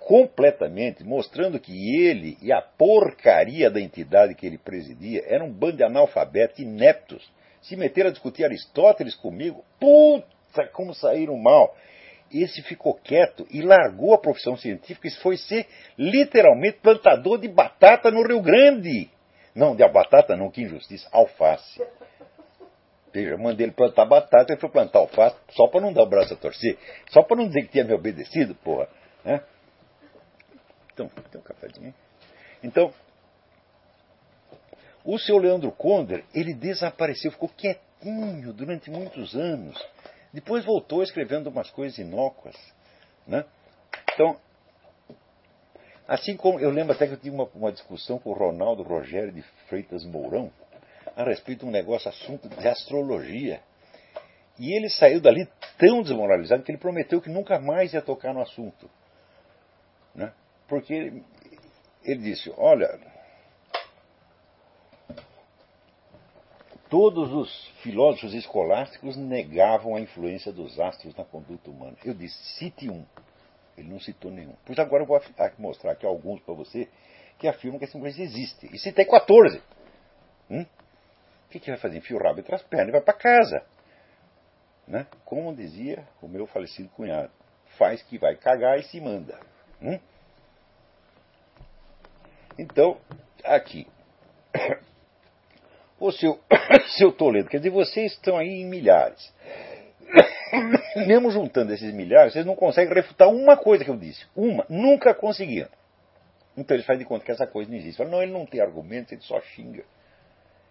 [0.00, 5.78] completamente, mostrando que ele e a porcaria da entidade que ele presidia eram um bando
[5.78, 7.28] de analfabetos ineptos,
[7.60, 11.74] se meteram a discutir Aristóteles comigo, puta, como saíram mal
[12.32, 18.10] esse ficou quieto e largou a profissão científica e foi ser literalmente plantador de batata
[18.10, 19.08] no Rio Grande.
[19.56, 21.82] Não, de batata não, que injustiça, alface.
[23.14, 26.34] Eu mandei ele plantar batata, ele foi plantar alface só para não dar o braço
[26.34, 28.86] a torcer, só para não dizer que tinha me obedecido, porra.
[29.24, 29.42] Né?
[30.92, 31.94] Então, tem um cafezinho.
[32.62, 32.92] Então,
[35.02, 39.82] o seu Leandro Conder, ele desapareceu, ficou quietinho durante muitos anos.
[40.34, 42.56] Depois voltou escrevendo umas coisas inócuas.
[43.26, 43.42] Né?
[44.12, 44.38] Então,
[46.06, 49.32] assim como eu lembro até que eu tive uma, uma discussão com o Ronaldo Rogério
[49.32, 50.50] de Freitas Mourão
[51.16, 53.60] a respeito de um negócio, assunto de astrologia.
[54.58, 58.40] E ele saiu dali tão desmoralizado que ele prometeu que nunca mais ia tocar no
[58.40, 58.90] assunto.
[60.14, 60.32] Né?
[60.68, 61.24] Porque ele,
[62.04, 62.98] ele disse: Olha,
[66.88, 71.96] Todos os filósofos escolásticos negavam a influência dos astros na conduta humana.
[72.04, 73.04] Eu disse, cite um.
[73.76, 74.54] Ele não citou nenhum.
[74.64, 75.20] Pois agora eu vou
[75.58, 76.88] mostrar aqui alguns para você
[77.38, 78.66] que afirmam que essa influência existe.
[78.72, 79.62] E citei 14.
[80.50, 80.62] Hum?
[80.62, 81.98] O que, que vai fazer?
[81.98, 83.62] Enfia o rabo entre as pernas e vai para casa.
[84.86, 85.06] Né?
[85.24, 87.30] Como dizia o meu falecido cunhado,
[87.76, 89.38] faz que vai cagar e se manda.
[89.82, 89.98] Hum?
[92.58, 92.98] Então,
[93.44, 93.86] aqui.
[95.98, 96.40] Ô seu,
[96.98, 99.34] seu Toledo, quer dizer, vocês estão aí em milhares.
[101.06, 104.24] Mesmo juntando esses milhares, vocês não conseguem refutar uma coisa que eu disse.
[104.34, 104.64] Uma.
[104.68, 105.68] Nunca conseguiram.
[106.56, 107.98] Então eles fazem de conta que essa coisa não existe.
[107.98, 109.84] Falam, não, ele não tem argumentos, ele só xinga.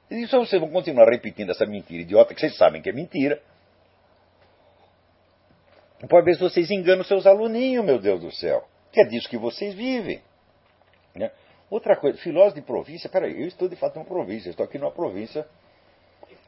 [0.09, 3.41] E isso vocês vão continuar repetindo essa mentira idiota, que vocês sabem que é mentira.
[6.09, 8.67] Pode ver se vocês enganam seus aluninhos, meu Deus do céu.
[8.91, 10.21] Que é disso que vocês vivem.
[11.15, 11.31] Né?
[11.69, 14.91] Outra coisa, filósofo de província, peraí, eu estou de fato numa província, estou aqui numa
[14.91, 15.47] província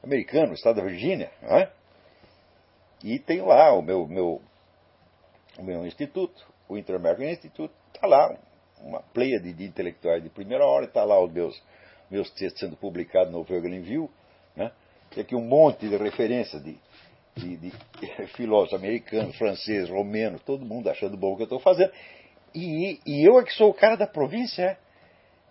[0.04, 1.72] americana, no estado da Virgínia, não é?
[3.04, 4.42] E tenho lá o meu, meu,
[5.58, 8.36] o meu instituto, o Inter-American Institute, está lá,
[8.82, 11.62] uma pleia de, de, intelectuais de primeira hora, está lá os meus,
[12.10, 14.10] meus textos sendo publicados no Vogelin View,
[14.56, 14.72] né?
[15.12, 16.78] Tem aqui um monte de referências de,
[17.36, 17.72] de, de
[18.36, 21.92] filósofos americanos, franceses, romenos, todo mundo achando bom o que eu estou fazendo.
[22.54, 24.78] E, e eu é que sou o cara da província, é?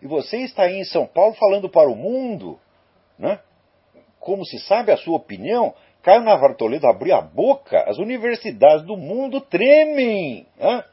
[0.02, 2.60] E você está aí em São Paulo falando para o mundo,
[3.18, 3.40] né?
[4.26, 5.72] como se sabe a sua opinião,
[6.06, 10.46] Caio Navarro Toledo abrir a boca, as universidades do mundo tremem.
[10.56, 10.84] Né?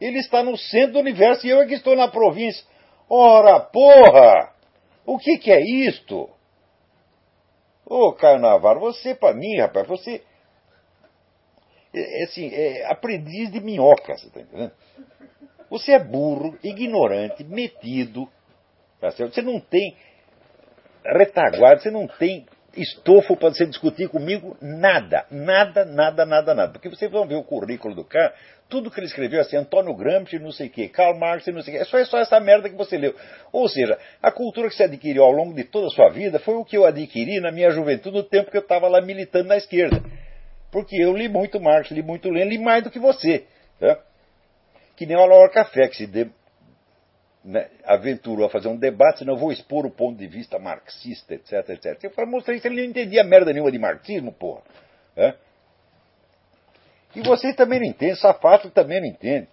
[0.00, 2.64] Ele está no centro do universo e eu é que estou na província.
[3.10, 4.54] Ora, porra!
[5.04, 6.30] O que, que é isto?
[7.84, 10.22] Ô, Caio Navarro, você para mim, rapaz, você.
[11.92, 14.72] É, é, assim, é aprendiz de minhoca, você está entendendo?
[15.68, 18.26] Você é burro, ignorante, metido.
[18.98, 19.34] Tá certo?
[19.34, 19.94] Você não tem
[21.04, 26.72] retaguarda, você não tem estofo para você discutir comigo nada, nada, nada, nada, nada.
[26.72, 28.34] Porque vocês vão ver o currículo do cara,
[28.68, 31.74] tudo que ele escreveu assim, Antônio Gramsci, não sei o quê, Karl Marx, não sei
[31.74, 33.14] o quê, é só, é só essa merda que você leu.
[33.52, 36.54] Ou seja, a cultura que você adquiriu ao longo de toda a sua vida foi
[36.54, 39.56] o que eu adquiri na minha juventude, no tempo que eu estava lá militando na
[39.56, 40.02] esquerda.
[40.70, 43.44] Porque eu li muito Marx, li muito Lenin, li mais do que você.
[43.80, 43.98] Tá?
[44.98, 46.28] que nem o Laura Café, que se
[47.48, 51.70] né, aventurou a fazer um debate, eu vou expor o ponto de vista marxista, etc,
[51.70, 52.04] etc.
[52.04, 54.60] Eu falei, mostrei que ele não entendia merda nenhuma de marxismo, porra.
[55.16, 55.34] É?
[57.16, 59.48] E vocês também não entendem, Safato também não entende.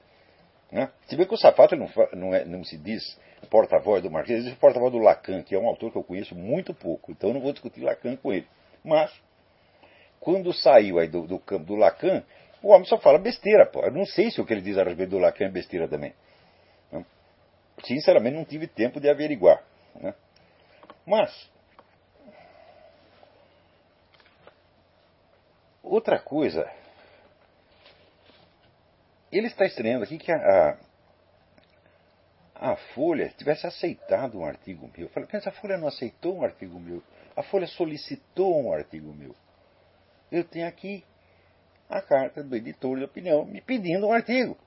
[0.69, 0.89] Né?
[1.08, 3.17] Se bem que o Safato não, não, é, não se diz
[3.49, 6.36] porta-voz do marxismo, ele diz porta-voz do Lacan, que é um autor que eu conheço
[6.36, 8.45] muito pouco, então não vou discutir Lacan com ele.
[8.84, 9.10] Mas,
[10.19, 12.23] quando saiu aí do, do campo do Lacan,
[12.62, 13.79] o homem só fala besteira, pô.
[13.86, 16.13] Eu não sei se o que ele diz a respeito do Lacan é besteira também.
[17.84, 19.62] Sinceramente, não tive tempo de averiguar.
[19.96, 20.14] Né?
[21.06, 21.50] Mas,
[25.84, 26.70] outra coisa,
[29.32, 30.78] ele está estranhando aqui que a,
[32.56, 35.08] a, a Folha tivesse aceitado um artigo meu.
[35.08, 37.04] Eu falei, mas a Folha não aceitou um artigo meu.
[37.36, 39.36] A Folha solicitou um artigo meu.
[40.32, 41.04] Eu tenho aqui
[41.90, 44.58] a carta do editor de opinião me pedindo um artigo.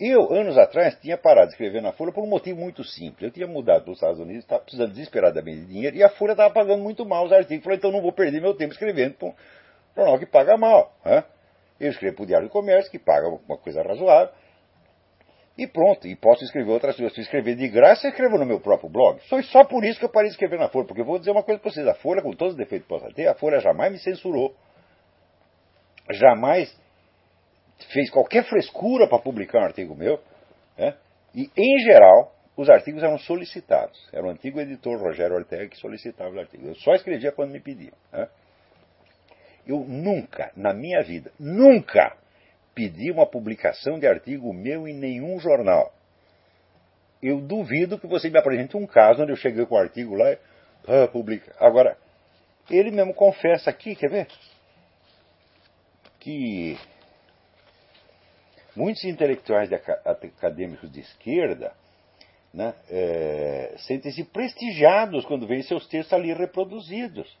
[0.00, 3.22] Eu, anos atrás, tinha parado de escrever na Folha por um motivo muito simples.
[3.22, 6.32] Eu tinha mudado para os Estados Unidos, estava precisando desesperadamente de dinheiro, e a Folha
[6.32, 7.62] estava pagando muito mal os artigos.
[7.62, 9.34] Falei, então não vou perder meu tempo escrevendo para um
[9.94, 10.92] jornal que paga mal.
[11.04, 11.24] Né?
[11.78, 14.34] Eu escrevo para o Diário do Comércio, que paga uma coisa razoável,
[15.56, 16.08] e pronto.
[16.08, 17.14] E posso escrever outras coisas.
[17.14, 19.20] Se escrever de graça, eu escrevo no meu próprio blog.
[19.28, 21.30] Foi só por isso que eu parei de escrever na Folha, porque eu vou dizer
[21.30, 21.86] uma coisa para vocês.
[21.86, 24.54] A Folha, com todos os defeitos que possa ter, a Folha jamais me censurou.
[26.10, 26.76] Jamais
[27.86, 30.20] fez qualquer frescura para publicar um artigo meu.
[30.76, 30.94] Né?
[31.34, 33.98] E, em geral, os artigos eram solicitados.
[34.12, 36.68] Era o antigo editor Rogério Ortega que solicitava os artigos.
[36.68, 37.94] Eu só escrevia quando me pediam.
[38.12, 38.28] Né?
[39.66, 42.16] Eu nunca, na minha vida, nunca
[42.74, 45.92] pedi uma publicação de artigo meu em nenhum jornal.
[47.22, 50.14] Eu duvido que você me apresente um caso onde eu cheguei com o um artigo
[50.14, 50.38] lá e
[50.88, 51.54] ah, publica.
[51.60, 51.96] Agora,
[52.68, 54.26] ele mesmo confessa aqui, quer ver?
[56.18, 56.76] Que
[58.74, 61.72] muitos intelectuais de acadêmicos de esquerda
[62.52, 67.34] né, é, sentem-se prestigiados quando veem seus textos ali reproduzidos.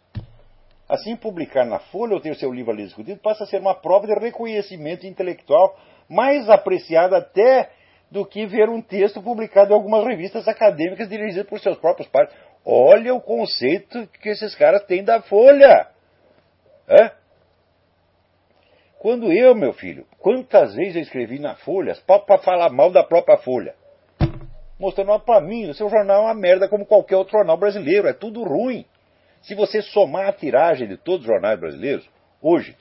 [0.88, 4.06] Assim, publicar na Folha ou ter seu livro ali discutido passa a ser uma prova
[4.06, 7.70] de reconhecimento intelectual mais apreciada até
[8.10, 12.28] do que ver um texto publicado em algumas revistas acadêmicas dirigidas por seus próprios pais.
[12.64, 15.88] Olha o conceito que esses caras têm da Folha.
[16.86, 17.21] É?
[19.02, 23.36] Quando eu, meu filho, quantas vezes eu escrevi na Folha para falar mal da própria
[23.36, 23.74] Folha?
[24.78, 28.12] Mostrando para mim, o seu jornal é uma merda como qualquer outro jornal brasileiro, é
[28.12, 28.86] tudo ruim.
[29.40, 32.08] Se você somar a tiragem de todos os jornais brasileiros,
[32.40, 32.76] hoje,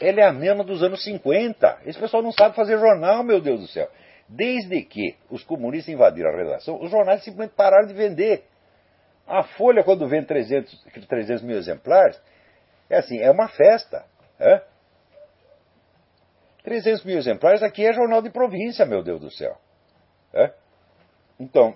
[0.00, 1.82] ela é a mesma dos anos 50.
[1.86, 3.88] Esse pessoal não sabe fazer jornal, meu Deus do céu.
[4.28, 8.42] Desde que os comunistas invadiram a redação, os jornais simplesmente pararam de vender.
[9.28, 12.20] A Folha, quando vende 300, 300 mil exemplares,
[12.90, 14.04] é assim, é uma festa.
[14.40, 14.71] É?
[16.62, 19.56] 300 mil exemplares aqui é jornal de província, meu Deus do céu.
[20.32, 20.52] É?
[21.38, 21.74] Então,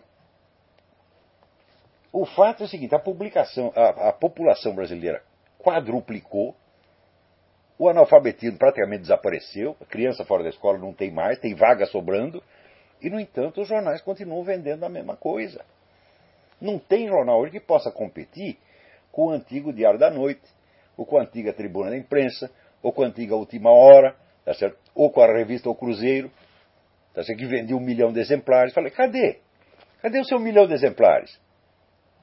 [2.12, 5.22] o fato é o seguinte: a publicação, a, a população brasileira
[5.58, 6.54] quadruplicou,
[7.78, 12.42] o analfabetismo praticamente desapareceu, a criança fora da escola não tem mais, tem vaga sobrando,
[13.02, 15.64] e, no entanto, os jornais continuam vendendo a mesma coisa.
[16.60, 18.58] Não tem jornal hoje que possa competir
[19.12, 20.48] com o antigo Diário da Noite,
[20.96, 22.50] ou com a antiga Tribuna da Imprensa,
[22.82, 24.78] ou com a antiga Última Hora, tá certo?
[24.94, 26.30] ou com a revista O Cruzeiro,
[27.12, 27.38] tá certo?
[27.38, 28.72] que vendia um milhão de exemplares.
[28.72, 29.40] Falei, cadê?
[30.00, 31.38] Cadê o seu milhão de exemplares?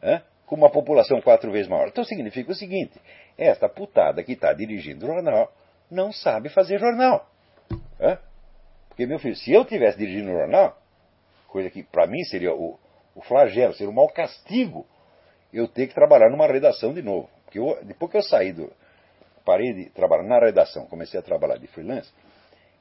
[0.02, 0.24] Hã?
[0.46, 1.90] Com uma população quatro vezes maior.
[1.90, 3.00] Então significa o seguinte:
[3.38, 5.54] esta putada que está dirigindo o jornal
[5.92, 7.30] não sabe fazer jornal.
[8.00, 8.18] Hã?
[8.88, 10.78] Porque, meu filho, se eu tivesse dirigindo o jornal,
[11.48, 12.80] coisa que para mim seria o,
[13.16, 14.86] o flagelo, seria o mau castigo,
[15.52, 17.30] eu ter que trabalhar numa redação de novo.
[17.44, 18.72] Porque eu, depois que eu saí do,
[19.46, 22.12] parei de trabalhar na redação, comecei a trabalhar de freelance,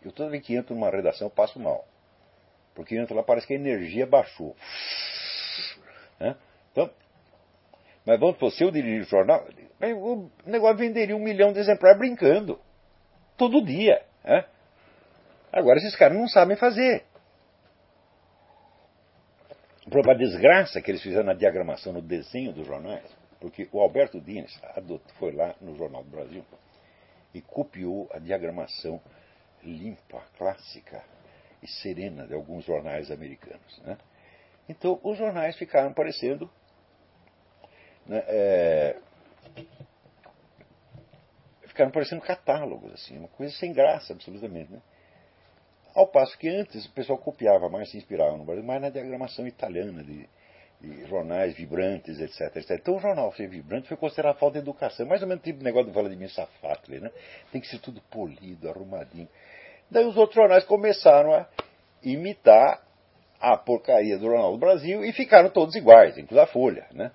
[0.05, 1.85] eu toda vez que entro numa redação passo mal.
[2.75, 4.57] Porque entro lá parece que a energia baixou.
[6.18, 6.37] Né?
[6.72, 6.90] Então,
[8.05, 9.46] mas vamos supor, se eu dirigir o jornal,
[9.81, 12.59] o negócio venderia um milhão de exemplares brincando.
[13.37, 14.03] Todo dia.
[14.25, 14.44] Né?
[15.53, 17.05] Agora esses caras não sabem fazer.
[19.90, 23.05] Por uma desgraça que eles fizeram na diagramação, no desenho dos jornais,
[23.42, 24.57] porque o Alberto Dines
[25.18, 26.44] foi lá no Jornal do Brasil
[27.35, 29.00] e copiou a diagramação
[29.64, 31.02] limpa, clássica
[31.60, 33.79] e serena de alguns jornais americanos.
[33.81, 33.98] Né?
[34.69, 36.48] Então, os jornais ficaram parecendo.
[38.06, 39.00] Né, é,
[41.67, 44.71] ficaram parecendo catálogos, assim, uma coisa sem graça, absolutamente.
[44.71, 44.81] Né?
[45.96, 49.48] Ao passo que antes o pessoal copiava mais, se inspirava no Brasil, mais na diagramação
[49.48, 50.29] italiana de,
[51.08, 52.70] jornais vibrantes, etc, etc.
[52.72, 55.06] Então o jornal ser vibrante foi considerado falta de educação.
[55.06, 57.10] Mais ou menos tipo negócio do Vladimir Safatli, né?
[57.50, 59.28] Tem que ser tudo polido, arrumadinho.
[59.90, 61.46] Daí os outros jornais começaram a
[62.02, 62.83] imitar
[63.40, 67.10] a porcaria do Jornal do Brasil e ficaram todos iguais, inclusive a Folha, né?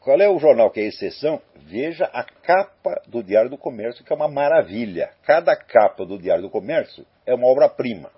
[0.00, 1.40] Qual é o jornal que é exceção?
[1.56, 5.10] Veja a capa do Diário do Comércio, que é uma maravilha.
[5.22, 8.10] Cada capa do Diário do Comércio é uma obra-prima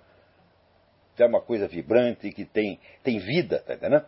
[1.23, 4.05] é uma coisa vibrante, que tem, tem vida, tá entendendo?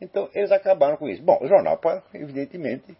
[0.00, 1.22] Então, eles acabaram com isso.
[1.22, 1.80] Bom, o jornal,
[2.12, 2.96] evidentemente,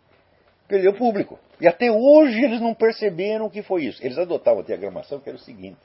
[0.69, 1.39] perdeu público.
[1.61, 4.05] E até hoje eles não perceberam o que foi isso.
[4.05, 5.81] Eles adotavam a diagramação, que era o seguinte: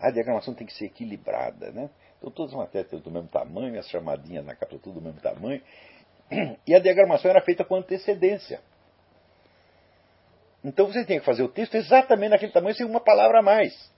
[0.00, 1.90] a diagramação tem que ser equilibrada, né?
[2.18, 5.60] Então, todas as matérias do mesmo tamanho, as chamadinhas na capa tudo do mesmo tamanho.
[6.66, 8.60] E a diagramação era feita com antecedência.
[10.64, 13.92] Então você tem que fazer o texto exatamente naquele tamanho, sem uma palavra a mais.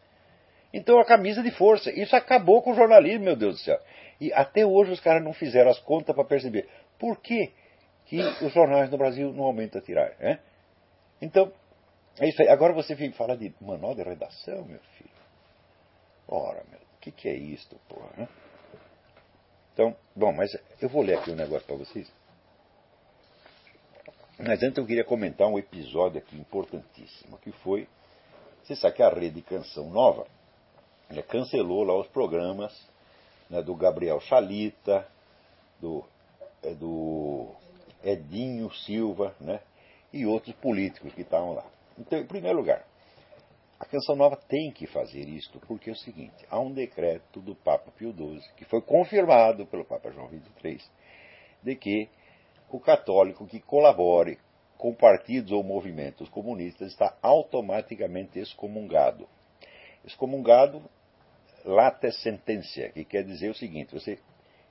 [0.73, 1.91] Então a camisa de força.
[1.91, 3.81] Isso acabou com o jornalismo, meu Deus do céu.
[4.21, 7.53] E até hoje os caras não fizeram as contas para perceber por que,
[8.07, 10.13] que os jornais no Brasil não aumentam a tirar.
[10.19, 10.39] Né?
[11.21, 11.53] Então,
[12.19, 12.49] é isso aí.
[12.49, 15.11] Agora você vem falar de manual de redação, meu filho.
[16.29, 18.11] Ora, meu, que, que é isto, porra?
[18.17, 18.29] Né?
[19.73, 22.11] Então, bom, mas eu vou ler aqui um negócio para vocês.
[24.39, 27.89] Mas antes eu queria comentar um episódio aqui importantíssimo, que foi,
[28.63, 30.27] você sabe que a rede Canção Nova
[31.11, 32.73] né, cancelou lá os programas
[33.49, 35.07] né, do Gabriel Chalita,
[35.81, 36.05] do,
[36.63, 37.49] é, do
[38.03, 39.61] Edinho Silva, né,
[40.13, 41.65] e outros políticos que estavam lá.
[41.99, 42.85] Então, em primeiro lugar,
[43.79, 47.55] a Canção Nova tem que fazer isto, porque é o seguinte: há um decreto do
[47.55, 50.81] Papa Pio XII, que foi confirmado pelo Papa João XXIII,
[51.63, 52.09] de que
[52.71, 54.39] o católico que colabore
[54.77, 59.29] com partidos ou movimentos comunistas está automaticamente excomungado.
[60.05, 60.83] Excomungado
[61.67, 64.19] late sententia, que quer dizer o seguinte: você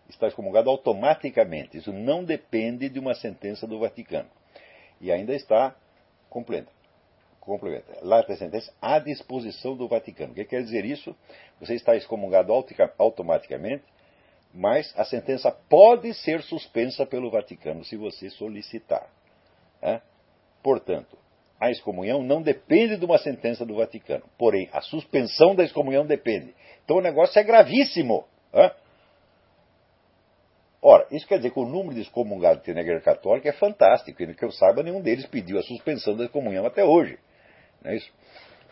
[0.09, 1.77] está excomungado automaticamente.
[1.77, 4.29] Isso não depende de uma sentença do Vaticano.
[5.01, 5.75] E ainda está
[6.29, 6.71] completa.
[7.39, 7.99] Complementa.
[8.01, 10.31] Late sentença à disposição do Vaticano.
[10.31, 11.15] O que quer dizer isso?
[11.59, 12.51] Você está excomungado
[12.97, 13.83] automaticamente,
[14.53, 19.07] mas a sentença pode ser suspensa pelo Vaticano se você solicitar.
[19.81, 20.01] É?
[20.63, 21.17] Portanto,
[21.65, 24.23] a excomunhão não depende de uma sentença do Vaticano.
[24.37, 26.53] Porém, a suspensão da excomunhão depende.
[26.83, 28.25] Então o negócio é gravíssimo.
[30.81, 33.53] Ora, isso quer dizer que o número de excomungados que tem na Igreja Católica é
[33.53, 37.17] fantástico, e que eu saiba, nenhum deles pediu a suspensão da excomunhão até hoje.
[37.81, 38.11] Não é isso?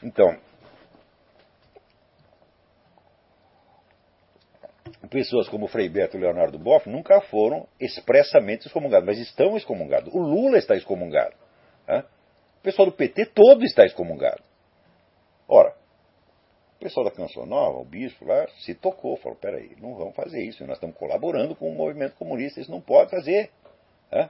[0.04, 0.38] Então,
[5.10, 10.14] pessoas como Frei Beto e Leonardo Boff nunca foram expressamente excomungados, mas estão excomungados.
[10.14, 11.34] O Lula está excomungado.
[11.88, 12.04] Né?
[12.64, 14.42] Pessoal do PT todo está excomungado.
[15.50, 15.76] Ora,
[16.78, 20.42] o pessoal da Canção Nova, o bispo lá, se tocou, falou: peraí, não vamos fazer
[20.42, 23.52] isso, nós estamos colaborando com o movimento comunista, isso não pode fazer.
[24.12, 24.30] Hã?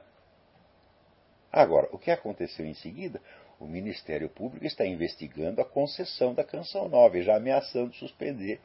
[1.51, 3.21] Agora, o que aconteceu em seguida?
[3.59, 8.59] O Ministério Público está investigando a concessão da Canção Nova e já ameaçando suspender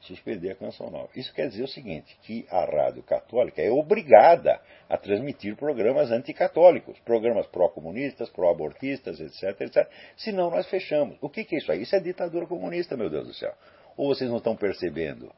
[0.00, 1.08] suspender a Canção Nova.
[1.14, 6.98] Isso quer dizer o seguinte, que a Rádio Católica é obrigada a transmitir programas anticatólicos,
[7.00, 9.88] programas pró-comunistas, pró-abortistas, etc, etc.
[10.16, 11.16] Senão nós fechamos.
[11.20, 11.82] O que, que, é isso aí?
[11.82, 13.54] Isso é ditadura comunista, meu Deus do céu.
[13.96, 15.32] Ou vocês não estão percebendo?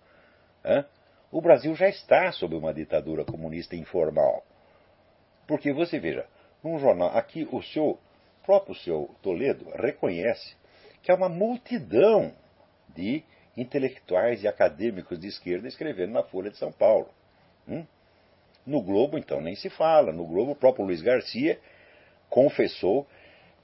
[0.64, 0.84] Hã?
[1.32, 4.44] O Brasil já está sob uma ditadura comunista informal.
[5.46, 6.26] Porque você veja,
[6.62, 7.98] num jornal, aqui o seu
[8.44, 10.56] próprio seu Toledo reconhece
[11.02, 12.32] que há uma multidão
[12.94, 13.22] de
[13.57, 17.09] intelectuais e acadêmicos de esquerda escrevendo na Folha de São Paulo.
[17.68, 17.84] Hum?
[18.66, 20.12] No Globo, então, nem se fala.
[20.12, 21.59] No Globo, o próprio Luiz Garcia
[22.28, 23.07] confessou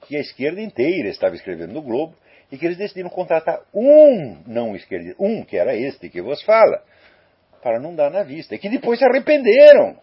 [0.03, 2.15] que a esquerda inteira estava escrevendo no Globo
[2.51, 6.83] e que eles decidiram contratar um não esquerdista, um que era este que vos fala,
[7.63, 8.55] para não dar na vista.
[8.55, 10.01] E que depois se arrependeram.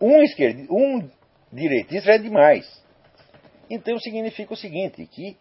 [0.00, 1.10] Um, esquerdista, um
[1.52, 2.66] direitista é demais.
[3.70, 5.36] Então significa o seguinte, que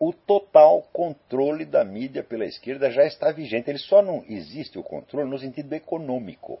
[0.00, 3.68] o total controle da mídia pela esquerda já está vigente.
[3.68, 6.58] Ele só não existe o controle no sentido econômico.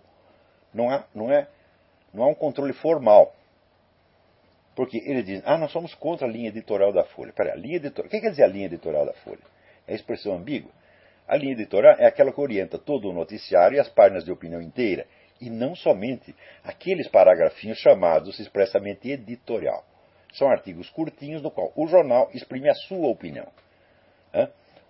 [0.74, 1.48] Não há, não é,
[2.12, 3.34] não há um controle formal.
[4.76, 7.32] Porque ele diz, ah, nós somos contra a linha editorial da Folha.
[7.32, 8.08] Peraí, a linha editorial.
[8.08, 9.40] O que quer dizer a linha editorial da Folha?
[9.88, 10.70] É expressão ambígua?
[11.26, 14.60] A linha editorial é aquela que orienta todo o noticiário e as páginas de opinião
[14.60, 15.06] inteira.
[15.40, 19.82] E não somente aqueles paragrafinhos chamados expressamente editorial.
[20.32, 23.48] São artigos curtinhos no qual o jornal exprime a sua opinião.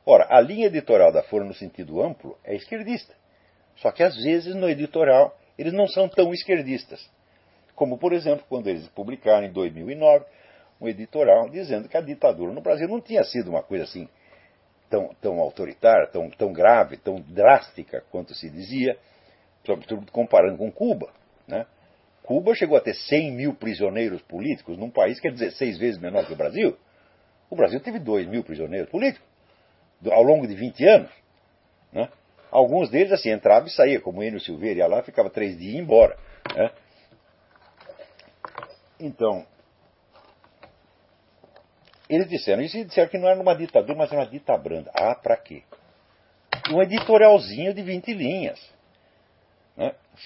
[0.05, 3.15] Ora, a linha editorial da Folha, no sentido amplo, é esquerdista.
[3.77, 7.09] Só que, às vezes, no editorial, eles não são tão esquerdistas.
[7.75, 10.25] Como, por exemplo, quando eles publicaram em 2009
[10.81, 14.09] um editorial dizendo que a ditadura no Brasil não tinha sido uma coisa assim
[14.89, 18.99] tão, tão autoritária, tão, tão grave, tão drástica quanto se dizia,
[19.65, 21.11] sobretudo comparando com Cuba.
[21.47, 21.67] Né?
[22.23, 26.27] Cuba chegou a ter 100 mil prisioneiros políticos num país que é 16 vezes menor
[26.27, 26.77] que o Brasil.
[27.49, 29.27] O Brasil teve 2 mil prisioneiros políticos
[30.11, 31.11] ao longo de 20 anos.
[31.93, 32.09] Né?
[32.51, 35.77] Alguns deles assim entravam e saíam, como Enio Silveira ia lá, ficava três dias e
[35.77, 36.17] ia embora.
[36.55, 36.71] Né?
[38.99, 39.47] Então,
[42.09, 44.91] eles disseram isso e disseram que não era uma ditadura, mas era uma ditabranda.
[44.95, 45.63] Ah, para quê?
[46.71, 48.61] Um editorialzinho de 20 linhas.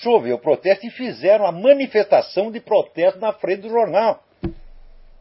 [0.03, 4.23] Choveu protesto e fizeram a manifestação de protesto na frente do jornal.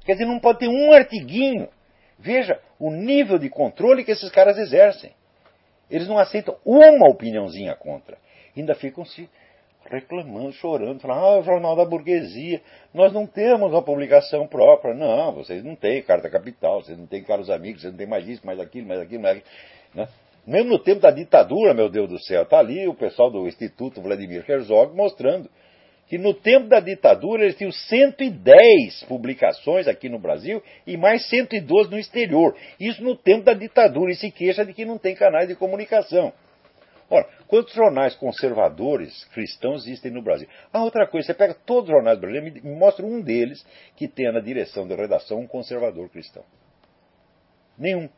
[0.05, 1.69] Quer dizer, não pode ter um artiguinho.
[2.17, 5.11] Veja o nível de controle que esses caras exercem.
[5.89, 8.17] Eles não aceitam uma opiniãozinha contra.
[8.57, 9.29] Ainda ficam se
[9.85, 12.61] reclamando, chorando, falando, ah, o jornal da burguesia,
[12.93, 14.93] nós não temos uma publicação própria.
[14.93, 18.27] Não, vocês não têm carta capital, vocês não têm caros amigos, vocês não têm mais
[18.27, 19.53] isso, mais aquilo, mais aquilo, mais aquilo.
[19.93, 20.07] Né?
[20.45, 24.01] Mesmo no tempo da ditadura, meu Deus do céu, está ali o pessoal do Instituto
[24.01, 25.49] Vladimir Herzog mostrando
[26.07, 31.89] que no tempo da ditadura eles tinham 110 publicações aqui no Brasil e mais 112
[31.89, 32.55] no exterior.
[32.79, 36.33] Isso no tempo da ditadura e se queixa de que não tem canais de comunicação.
[37.09, 40.47] Ora, quantos jornais conservadores cristãos existem no Brasil?
[40.71, 43.65] Ah, outra coisa, você pega todos os jornais brasileiros e me mostra um deles
[43.95, 46.43] que tenha na direção da redação um conservador cristão.
[47.77, 48.09] Nenhum.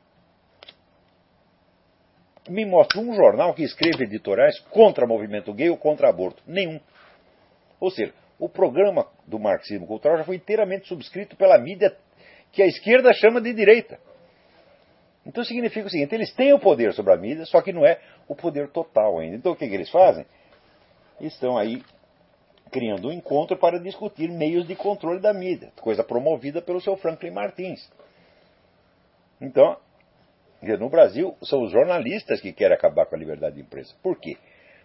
[2.49, 6.43] Me mostra um jornal que escreve editoriais contra movimento gay ou contra aborto.
[6.45, 6.79] Nenhum.
[7.79, 11.95] Ou seja, o programa do marxismo cultural já foi inteiramente subscrito pela mídia
[12.51, 13.99] que a esquerda chama de direita.
[15.25, 17.99] Então significa o seguinte: eles têm o poder sobre a mídia, só que não é
[18.27, 19.35] o poder total ainda.
[19.35, 20.25] Então o que, que eles fazem?
[21.19, 21.81] Estão aí
[22.71, 27.31] criando um encontro para discutir meios de controle da mídia, coisa promovida pelo seu Franklin
[27.31, 27.89] Martins.
[29.39, 29.77] Então,
[30.61, 33.93] no Brasil, são os jornalistas que querem acabar com a liberdade de imprensa.
[34.01, 34.37] Por quê?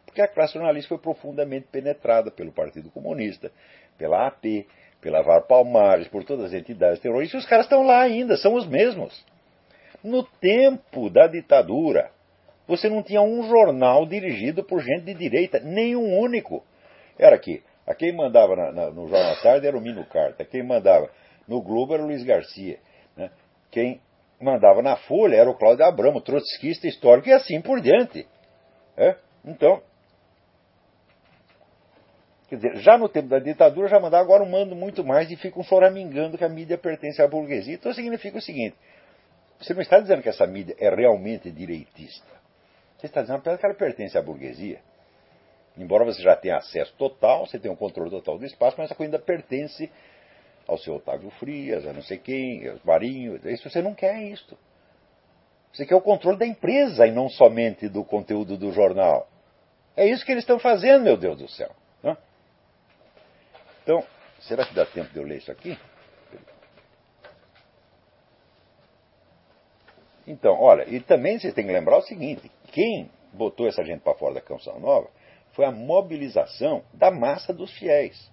[0.04, 3.50] Porque a classe jornalista foi profundamente penetrada pelo Partido Comunista,
[3.96, 4.66] pela AP,
[5.00, 7.40] pela VAR Palmares, por todas as entidades terroristas.
[7.40, 9.24] E os caras estão lá ainda, são os mesmos.
[10.02, 12.10] No tempo da ditadura,
[12.66, 16.64] você não tinha um jornal dirigido por gente de direita, nenhum único.
[17.18, 17.62] Era aqui.
[17.86, 20.44] A quem mandava na, na, no Jornal da Tarde era o Mino Carta.
[20.44, 21.10] Quem mandava
[21.48, 22.78] no Globo era o Luiz Garcia.
[23.16, 23.30] Né?
[23.70, 24.00] Quem
[24.40, 28.26] mandava na Folha era o Cláudio Abramo, trotskista histórico e assim por diante.
[28.96, 29.16] É?
[29.44, 29.82] Então,
[32.50, 35.62] Quer dizer, já no tempo da ditadura já mandava, agora mando muito mais e ficam
[35.62, 37.74] choramingando que a mídia pertence à burguesia.
[37.74, 38.76] Então significa o seguinte:
[39.56, 42.26] você não está dizendo que essa mídia é realmente direitista.
[42.98, 44.80] Você está dizendo que ela pertence à burguesia.
[45.78, 48.96] Embora você já tenha acesso total, você tenha um controle total do espaço, mas essa
[48.96, 49.88] coisa ainda pertence
[50.70, 53.44] ao seu Otávio Frias, a não sei quem, aos Marinhos.
[53.44, 54.56] Isso você não quer isso.
[55.72, 59.28] Você quer o controle da empresa e não somente do conteúdo do jornal.
[59.96, 61.74] É isso que eles estão fazendo, meu Deus do céu.
[63.82, 64.04] Então,
[64.40, 65.76] será que dá tempo de eu ler isso aqui?
[70.26, 74.14] Então, olha, e também você tem que lembrar o seguinte: quem botou essa gente para
[74.14, 75.08] fora da Canção Nova
[75.52, 78.30] foi a mobilização da massa dos fiéis.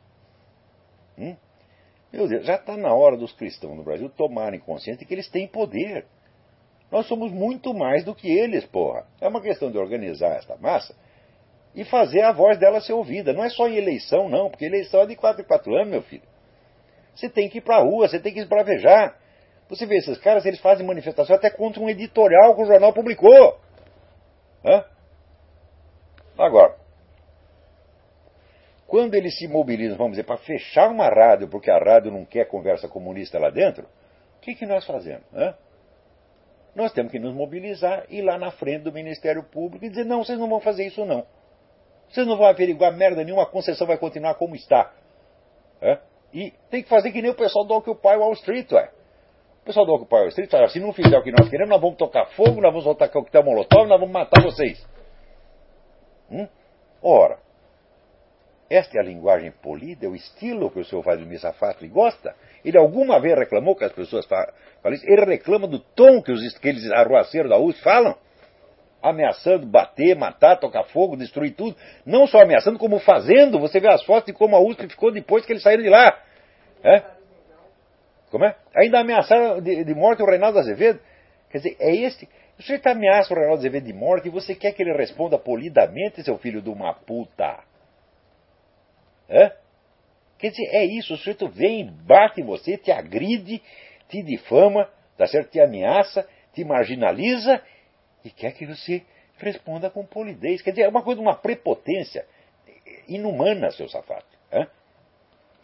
[1.17, 1.35] Hum?
[2.11, 5.29] Meu Deus, já está na hora dos cristãos no Brasil tomarem consciência de que eles
[5.29, 6.05] têm poder.
[6.89, 9.05] Nós somos muito mais do que eles, porra.
[9.19, 10.95] É uma questão de organizar esta massa
[11.75, 13.33] e fazer a voz dela ser ouvida.
[13.33, 16.01] Não é só em eleição, não, porque eleição é de 4 em 4 anos, meu
[16.01, 16.23] filho.
[17.13, 19.17] Você tem que ir para a rua, você tem que esbravejar.
[19.69, 23.59] Você vê esses caras, eles fazem manifestação até contra um editorial que o jornal publicou.
[24.63, 24.85] Hã?
[26.37, 26.75] Agora,
[28.87, 32.45] quando eles se mobilizam, vamos dizer, para fechar uma rádio, porque a rádio não quer
[32.45, 35.23] conversa comunista lá dentro, o que, que nós fazemos?
[35.33, 35.53] Hã?
[36.73, 40.23] Nós temos que nos mobilizar, ir lá na frente do Ministério Público e dizer: não,
[40.23, 41.25] vocês não vão fazer isso não.
[42.07, 44.93] Vocês não vão averiguar merda nenhuma, a concessão vai continuar como está.
[45.81, 45.97] É?
[46.33, 48.89] E tem que fazer que nem o pessoal do Occupy Wall Street, ué.
[49.63, 51.81] O pessoal do Occupy Wall Street fala, se não fizer o que nós queremos, nós
[51.81, 54.87] vamos tocar fogo, nós vamos soltar coquetel molotov, nós vamos matar vocês.
[56.31, 56.47] Hum?
[57.01, 57.39] Ora,
[58.69, 62.35] esta é a linguagem polida, é o estilo que o senhor Vladimir Safatli gosta.
[62.65, 64.47] Ele alguma vez reclamou que as pessoas falam
[64.91, 65.05] isso?
[65.07, 68.15] Ele reclama do tom que, os, aqueles arruaceiros da USP falam?
[69.01, 71.75] ameaçando bater, matar, tocar fogo, destruir tudo.
[72.05, 73.59] Não só ameaçando, como fazendo.
[73.59, 76.05] Você vê as fotos de como a USP ficou depois que eles saíram de lá.
[76.83, 77.03] É?
[78.29, 78.55] Como é?
[78.75, 80.99] Ainda ameaçaram de, de morte o Reinaldo Azevedo.
[81.49, 82.27] Quer dizer, é este.
[82.57, 86.23] O sujeito ameaça o Reinaldo Azevedo de morte e você quer que ele responda polidamente,
[86.23, 87.59] seu filho de uma puta.
[90.37, 91.13] Quer dizer, é isso.
[91.13, 93.61] O sujeito vem, bate em você, te agride,
[94.07, 95.51] te difama, tá certo?
[95.51, 97.61] te ameaça, te marginaliza
[98.23, 99.03] e quer que você
[99.37, 100.61] responda com polidez.
[100.61, 102.25] Quer dizer, é uma coisa, uma prepotência
[103.07, 104.25] inumana, seu safado.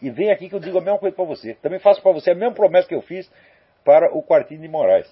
[0.02, 1.54] E vem aqui que eu digo a mesma coisa para você.
[1.54, 3.30] Também faço para você a mesma promessa que eu fiz
[3.84, 5.10] para o Quartinho de Moraes.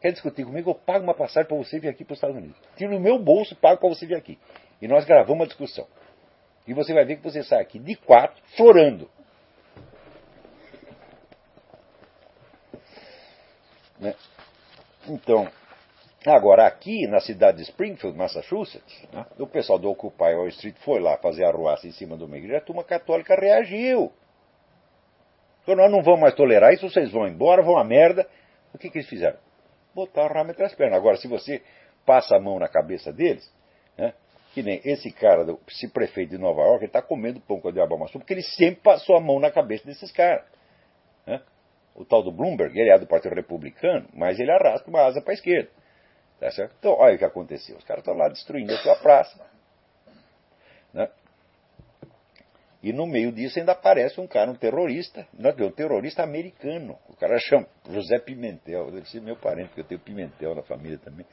[0.00, 0.70] Quer discutir comigo?
[0.70, 2.56] Eu pago uma passagem para você vir aqui para os Estados Unidos.
[2.76, 4.38] Tiro no meu bolso e pago para você vir aqui.
[4.80, 5.86] E nós gravamos uma discussão.
[6.70, 9.10] E você vai ver que você sai aqui de quatro, chorando.
[13.98, 14.14] Né?
[15.08, 15.50] Então,
[16.26, 21.00] Agora, aqui na cidade de Springfield, Massachusetts, né, o pessoal do Occupy Wall Street foi
[21.00, 24.12] lá fazer arruaça em cima de uma igreja, a turma católica reagiu.
[25.62, 28.28] Então nós não vamos mais tolerar isso, vocês vão embora, vão a merda.
[28.74, 29.38] O que, que eles fizeram?
[29.94, 30.98] Botar o ramo entre as pernas.
[30.98, 31.62] Agora, se você
[32.04, 33.50] passa a mão na cabeça deles,
[34.52, 37.72] que nem esse cara, esse prefeito de Nova York, ele está comendo pão com a
[37.72, 40.44] diabo amassou, porque ele sempre passou a mão na cabeça desses caras.
[41.26, 41.40] Né?
[41.94, 45.32] O tal do Bloomberg, ele é do Partido Republicano, mas ele arrasta uma asa para
[45.32, 45.70] a esquerda.
[46.40, 46.74] Tá certo?
[46.78, 47.76] Então, olha o que aconteceu.
[47.76, 49.38] Os caras estão lá destruindo a sua praça.
[50.92, 51.08] Né?
[52.82, 56.98] E no meio disso ainda aparece um cara, um terrorista, não, um terrorista americano.
[57.08, 60.98] O cara chama José Pimentel, deve ser meu parente, porque eu tenho Pimentel na família
[60.98, 61.26] também.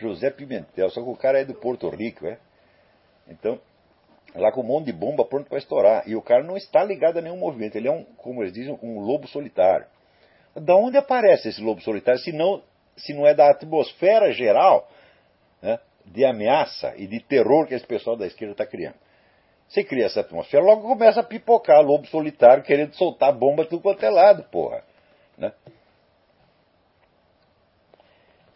[0.00, 2.38] José Pimentel, só que o cara é do Porto Rico, é?
[3.28, 3.60] Então,
[4.34, 6.08] lá com um monte de bomba pronto para estourar.
[6.08, 8.76] E o cara não está ligado a nenhum movimento, ele é um, como eles dizem,
[8.82, 9.86] um lobo solitário.
[10.54, 12.62] Da onde aparece esse lobo solitário, se não,
[12.96, 14.88] se não é da atmosfera geral
[15.62, 18.96] né, de ameaça e de terror que esse pessoal da esquerda está criando?
[19.68, 24.04] Você cria essa atmosfera, logo começa a pipocar lobo solitário querendo soltar bomba tudo quanto
[24.04, 24.82] é lado, porra.
[25.38, 25.52] Né?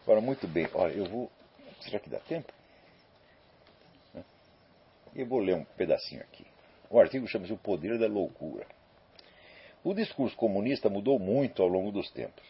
[0.05, 1.31] Agora, muito bem, olha, eu vou.
[1.81, 2.53] Será que dá tempo?
[5.15, 6.45] Eu vou ler um pedacinho aqui.
[6.91, 8.67] O artigo chama-se O Poder da Loucura.
[9.83, 12.43] O discurso comunista mudou muito ao longo dos tempos.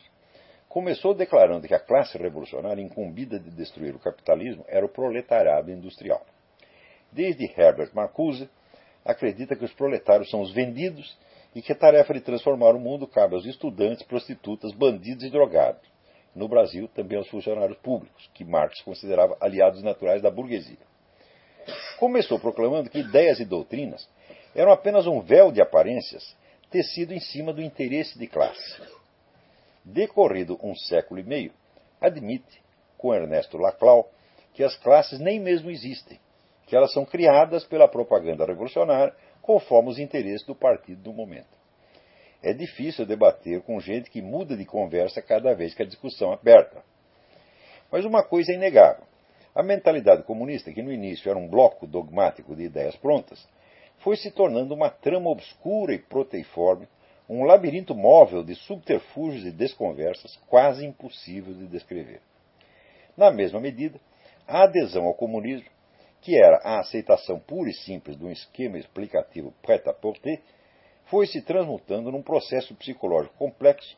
[0.68, 6.26] Começou declarando que a classe revolucionária incumbida de destruir o capitalismo era o proletariado industrial.
[7.10, 8.50] Desde Herbert Marcuse,
[9.06, 11.18] acredita que os proletários são os vendidos
[11.54, 15.95] e que a tarefa de transformar o mundo cabe aos estudantes, prostitutas, bandidos e drogados.
[16.36, 20.78] No Brasil, também aos funcionários públicos, que Marx considerava aliados naturais da burguesia.
[21.98, 24.08] Começou proclamando que ideias e doutrinas
[24.54, 26.36] eram apenas um véu de aparências
[26.70, 28.82] tecido em cima do interesse de classe.
[29.84, 31.54] Decorrido um século e meio,
[32.02, 32.62] admite,
[32.98, 34.10] com Ernesto Laclau,
[34.54, 36.20] que as classes nem mesmo existem
[36.66, 41.65] que elas são criadas pela propaganda revolucionária conforme os interesses do partido do momento.
[42.46, 46.36] É difícil debater com gente que muda de conversa cada vez que a discussão é
[46.36, 46.84] aberta.
[47.92, 49.04] Mas uma coisa é inegável.
[49.56, 53.44] A mentalidade comunista, que no início era um bloco dogmático de ideias prontas,
[53.98, 56.88] foi se tornando uma trama obscura e proteiforme,
[57.28, 62.22] um labirinto móvel de subterfúgios e desconversas quase impossível de descrever.
[63.18, 64.00] Na mesma medida,
[64.48, 65.68] a adesão ao comunismo
[66.22, 70.42] que era a aceitação pura e simples de um esquema explicativo prêt-à-porter,
[71.06, 73.96] foi se transmutando num processo psicológico complexo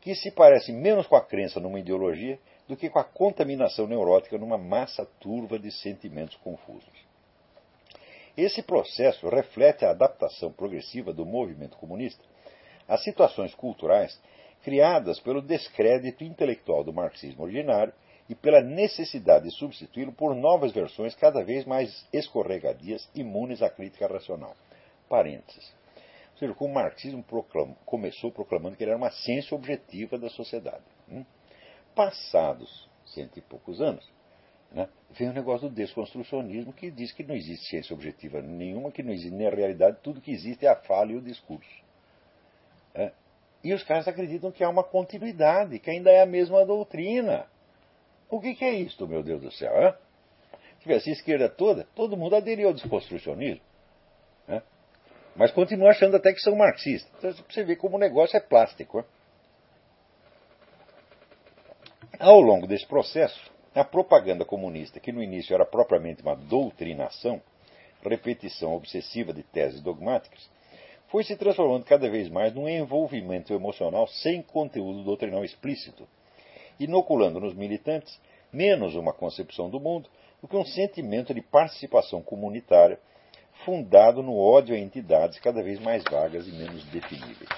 [0.00, 4.36] que se parece menos com a crença numa ideologia do que com a contaminação neurótica
[4.36, 7.12] numa massa turva de sentimentos confusos.
[8.36, 12.24] Esse processo reflete a adaptação progressiva do movimento comunista
[12.88, 14.18] às situações culturais
[14.62, 17.92] criadas pelo descrédito intelectual do marxismo originário
[18.28, 24.06] e pela necessidade de substituí-lo por novas versões cada vez mais escorregadias, imunes à crítica
[24.06, 24.56] racional.
[25.08, 25.81] Parênteses.
[26.42, 27.24] Seja, o marxismo
[27.86, 30.82] começou proclamando que ele era uma ciência objetiva da sociedade.
[31.08, 31.24] Hum?
[31.94, 34.04] Passados cento e poucos anos,
[34.72, 39.04] né, vem o negócio do desconstrucionismo que diz que não existe ciência objetiva nenhuma, que
[39.04, 41.70] não existe nem a realidade, tudo que existe é a fala e o discurso.
[42.92, 43.12] É.
[43.62, 47.46] E os caras acreditam que há uma continuidade, que ainda é a mesma doutrina.
[48.28, 49.94] O que, que é isto, meu Deus do céu?
[50.50, 53.62] Se tivesse esquerda toda, todo mundo aderiu ao desconstrucionismo.
[55.32, 55.36] Né?
[55.36, 57.10] Mas continua achando até que são marxistas.
[57.18, 58.98] Então você vê como o negócio é plástico.
[58.98, 59.04] Hein?
[62.18, 67.40] Ao longo desse processo, a propaganda comunista, que no início era propriamente uma doutrinação,
[68.02, 70.48] repetição obsessiva de teses dogmáticas,
[71.08, 76.06] foi se transformando cada vez mais num envolvimento emocional sem conteúdo doutrinal explícito
[76.78, 78.18] inoculando nos militantes
[78.52, 80.08] menos uma concepção do mundo
[80.40, 82.98] do que um sentimento de participação comunitária
[83.64, 87.48] fundado no ódio a entidades cada vez mais vagas e menos definíveis.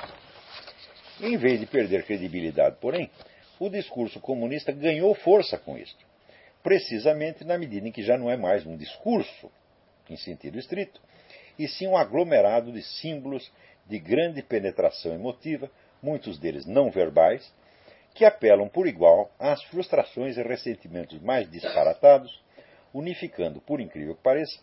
[1.20, 3.10] Em vez de perder credibilidade, porém,
[3.58, 6.04] o discurso comunista ganhou força com isto,
[6.62, 9.50] precisamente na medida em que já não é mais um discurso,
[10.10, 11.00] em sentido estrito,
[11.58, 13.50] e sim um aglomerado de símbolos
[13.86, 15.70] de grande penetração emotiva,
[16.02, 17.52] muitos deles não verbais,
[18.12, 22.42] que apelam por igual às frustrações e ressentimentos mais disparatados,
[22.92, 24.58] unificando, por incrível que pareça,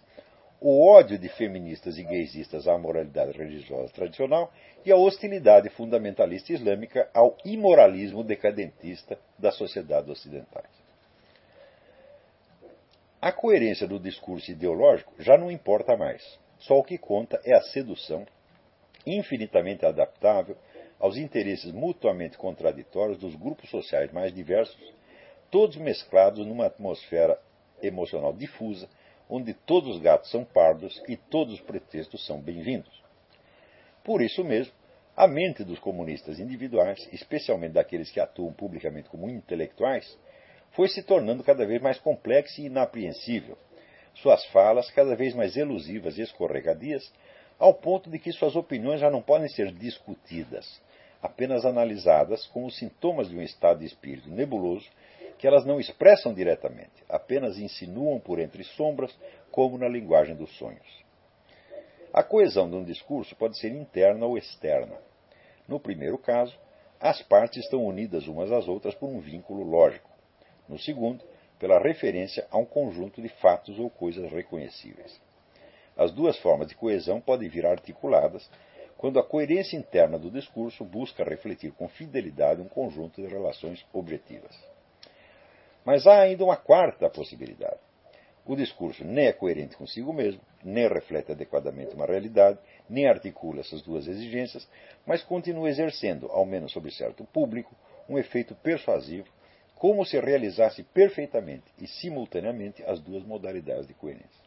[0.64, 4.53] o ódio de feministas e gaysistas à moralidade religiosa tradicional
[4.86, 10.70] e a hostilidade fundamentalista islâmica ao imoralismo decadentista das sociedades ocidentais.
[13.20, 16.39] A coerência do discurso ideológico já não importa mais.
[16.59, 18.28] Só o que conta é a sedução,
[19.03, 20.55] infinitamente adaptável
[20.99, 24.93] aos interesses mutuamente contraditórios dos grupos sociais mais diversos,
[25.49, 27.39] todos mesclados numa atmosfera
[27.82, 28.88] emocional difusa,
[29.34, 32.92] onde todos os gatos são pardos e todos os pretextos são bem-vindos.
[34.04, 34.74] Por isso mesmo,
[35.16, 40.20] a mente dos comunistas individuais, especialmente daqueles que atuam publicamente como intelectuais,
[40.72, 43.58] foi se tornando cada vez mais complexa e inapreensível,
[44.16, 47.10] suas falas cada vez mais elusivas e escorregadias,
[47.58, 50.82] ao ponto de que suas opiniões já não podem ser discutidas,
[51.22, 54.90] apenas analisadas como sintomas de um estado de espírito nebuloso
[55.42, 59.12] que elas não expressam diretamente, apenas insinuam por entre sombras,
[59.50, 61.04] como na linguagem dos sonhos.
[62.14, 64.96] A coesão de um discurso pode ser interna ou externa.
[65.68, 66.56] No primeiro caso,
[67.00, 70.12] as partes estão unidas umas às outras por um vínculo lógico.
[70.70, 71.26] No segundo,
[71.58, 75.20] pela referência a um conjunto de fatos ou coisas reconhecíveis.
[75.98, 78.48] As duas formas de coesão podem vir articuladas
[78.96, 84.70] quando a coerência interna do discurso busca refletir com fidelidade um conjunto de relações objetivas.
[85.86, 87.80] Mas há ainda uma quarta possibilidade.
[88.46, 92.58] O discurso nem é coerente consigo mesmo, nem reflete adequadamente uma realidade,
[92.90, 94.68] nem articula essas duas exigências,
[95.06, 97.76] mas continua exercendo, ao menos sobre certo público,
[98.10, 99.28] um efeito persuasivo,
[99.76, 104.42] como se realizasse perfeitamente e simultaneamente as duas modalidades de coerência.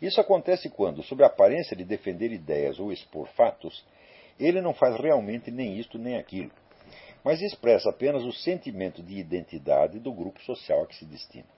[0.00, 3.84] Isso acontece quando, sob a aparência de defender ideias ou expor fatos,
[4.38, 6.50] ele não faz realmente nem isto nem aquilo,
[7.24, 11.48] mas expressa apenas o sentimento de identidade do grupo social a que se destina.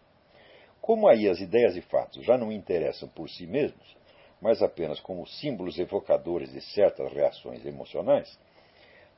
[0.81, 3.97] Como aí as ideias e fatos já não interessam por si mesmos,
[4.41, 8.39] mas apenas como símbolos evocadores de certas reações emocionais,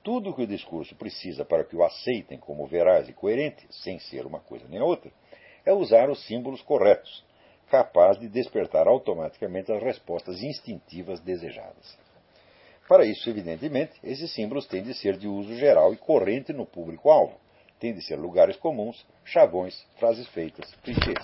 [0.04, 3.98] tudo o que o discurso precisa para que o aceitem como veraz e coerente, sem
[3.98, 5.10] ser uma coisa nem outra,
[5.64, 7.24] é usar os símbolos corretos,
[7.68, 11.98] capaz de despertar automaticamente as respostas instintivas desejadas.
[12.88, 17.34] Para isso, evidentemente, esses símbolos têm de ser de uso geral e corrente no público-alvo,
[17.80, 21.18] têm de ser lugares comuns, chavões, frases feitas, clichês.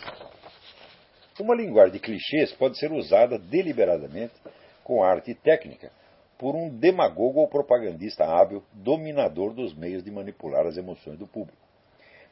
[1.40, 4.34] Uma linguagem de clichês pode ser usada deliberadamente,
[4.82, 5.92] com arte e técnica,
[6.36, 11.62] por um demagogo ou propagandista hábil, dominador dos meios de manipular as emoções do público.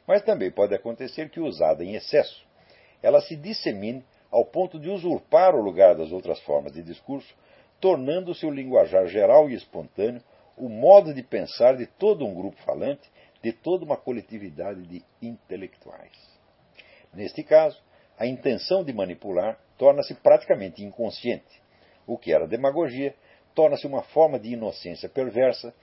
[0.05, 2.45] Mas também pode acontecer que, usada em excesso,
[3.01, 7.33] ela se dissemine ao ponto de usurpar o lugar das outras formas de discurso,
[7.81, 10.21] tornando-se o linguajar geral e espontâneo
[10.55, 13.09] o modo de pensar de todo um grupo falante,
[13.41, 16.15] de toda uma coletividade de intelectuais.
[17.11, 17.81] Neste caso,
[18.17, 21.61] a intenção de manipular torna-se praticamente inconsciente.
[22.05, 23.15] O que era demagogia
[23.55, 25.73] torna-se uma forma de inocência perversa,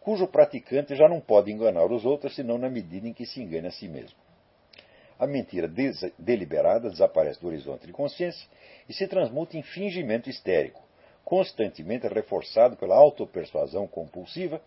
[0.00, 3.68] cujo praticante já não pode enganar os outros senão na medida em que se engana
[3.68, 4.16] a si mesmo.
[5.18, 5.68] A mentira
[6.18, 8.48] deliberada desaparece do horizonte de consciência
[8.88, 10.82] e se transmuta em fingimento histérico,
[11.24, 14.60] constantemente reforçado pela autopersuasão compulsiva,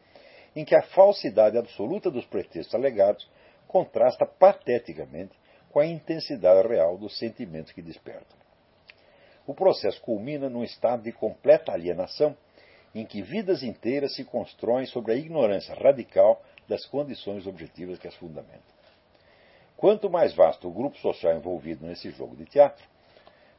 [0.55, 3.27] em que a falsidade absoluta dos pretextos alegados
[3.67, 5.33] contrasta pateticamente
[5.71, 8.37] com a intensidade real dos sentimentos que despertam.
[9.45, 12.37] O processo culmina num estado de completa alienação,
[12.93, 18.15] em que vidas inteiras se constroem sobre a ignorância radical das condições objetivas que as
[18.15, 18.61] fundamentam.
[19.75, 22.85] Quanto mais vasto o grupo social envolvido nesse jogo de teatro,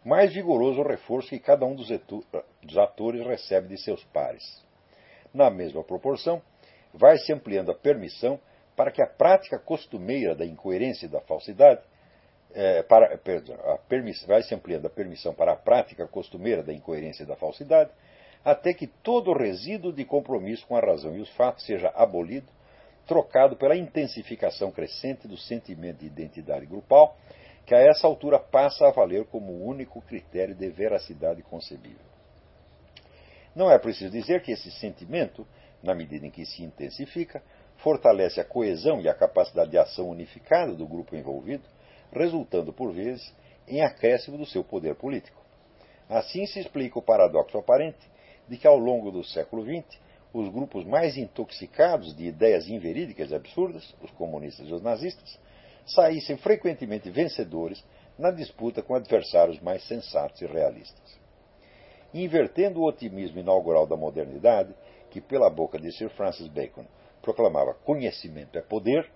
[0.04, 4.62] mais vigoroso o reforço que cada um dos atores recebe de seus pares.
[5.32, 6.42] Na mesma proporção,
[6.92, 8.38] vai se ampliando a permissão
[8.76, 11.80] para que a prática costumeira da incoerência e da falsidade
[12.54, 13.56] é, para, perdão,
[14.26, 17.90] vai se ampliando a permissão para a prática costumeira da incoerência e da falsidade,
[18.44, 22.46] até que todo resíduo de compromisso com a razão e os fatos seja abolido,
[23.06, 27.16] trocado pela intensificação crescente do sentimento de identidade grupal,
[27.66, 32.04] que a essa altura passa a valer como o único critério de veracidade concebível.
[33.54, 35.46] Não é preciso dizer que esse sentimento,
[35.82, 37.42] na medida em que se intensifica,
[37.78, 41.64] fortalece a coesão e a capacidade de ação unificada do grupo envolvido,
[42.12, 43.32] resultando por vezes
[43.66, 45.42] em acréscimo do seu poder político.
[46.08, 48.10] Assim se explica o paradoxo aparente
[48.48, 49.98] de que ao longo do século XX
[50.32, 55.38] os grupos mais intoxicados de ideias inverídicas e absurdas, os comunistas e os nazistas,
[55.86, 57.84] saíssem frequentemente vencedores
[58.18, 61.18] na disputa com adversários mais sensatos e realistas.
[62.12, 64.74] Invertendo o otimismo inaugural da modernidade,
[65.10, 66.84] que pela boca de Sir Francis Bacon
[67.20, 69.10] proclamava conhecimento é poder,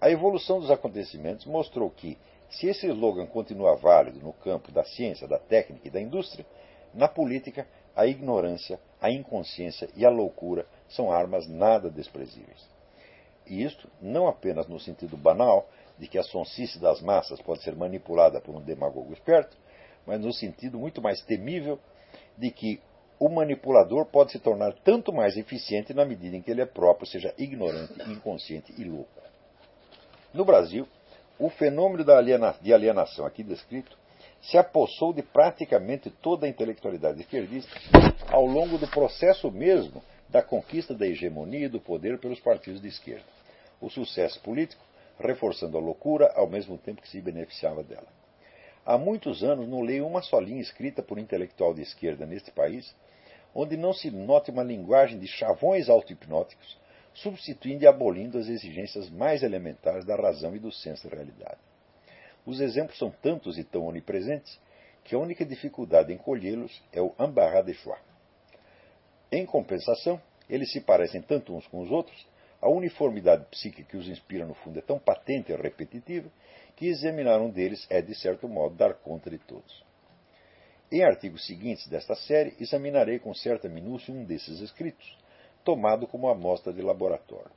[0.00, 2.18] a evolução dos acontecimentos mostrou que,
[2.50, 6.44] se esse slogan continua válido no campo da ciência, da técnica e da indústria,
[6.92, 12.68] na política, a ignorância, a inconsciência e a loucura são armas nada desprezíveis.
[13.46, 15.68] E isto não apenas no sentido banal
[15.98, 19.56] de que a sonsice das massas pode ser manipulada por um demagogo esperto,
[20.06, 21.78] mas no sentido muito mais temível
[22.36, 22.80] de que
[23.18, 27.06] o manipulador pode se tornar tanto mais eficiente na medida em que ele é próprio
[27.06, 29.22] seja ignorante, inconsciente e louco.
[30.34, 30.88] No Brasil,
[31.38, 32.04] o fenômeno
[32.60, 33.96] de alienação aqui descrito
[34.40, 37.70] se apossou de praticamente toda a intelectualidade esquerdista
[38.28, 42.88] ao longo do processo mesmo da conquista da hegemonia e do poder pelos partidos de
[42.88, 43.24] esquerda.
[43.80, 44.82] O sucesso político
[45.22, 48.08] reforçando a loucura ao mesmo tempo que se beneficiava dela.
[48.84, 52.50] Há muitos anos não leio uma só linha escrita por um intelectual de esquerda neste
[52.50, 52.94] país
[53.54, 56.80] onde não se note uma linguagem de chavões auto-hipnóticos
[57.14, 61.58] substituindo e abolindo as exigências mais elementares da razão e do senso de realidade.
[62.46, 64.58] Os exemplos são tantos e tão onipresentes
[65.04, 68.00] que a única dificuldade em colhê-los é o embarras de choix.
[69.30, 72.26] Em compensação, eles se parecem tanto uns com os outros,
[72.62, 76.30] a uniformidade psíquica que os inspira no fundo é tão patente e repetitiva,
[76.76, 79.84] que examinar um deles é, de certo modo, dar conta de todos.
[80.90, 85.18] Em artigos seguintes desta série, examinarei com certa minúcia um desses escritos,
[85.64, 87.50] tomado como amostra de laboratório.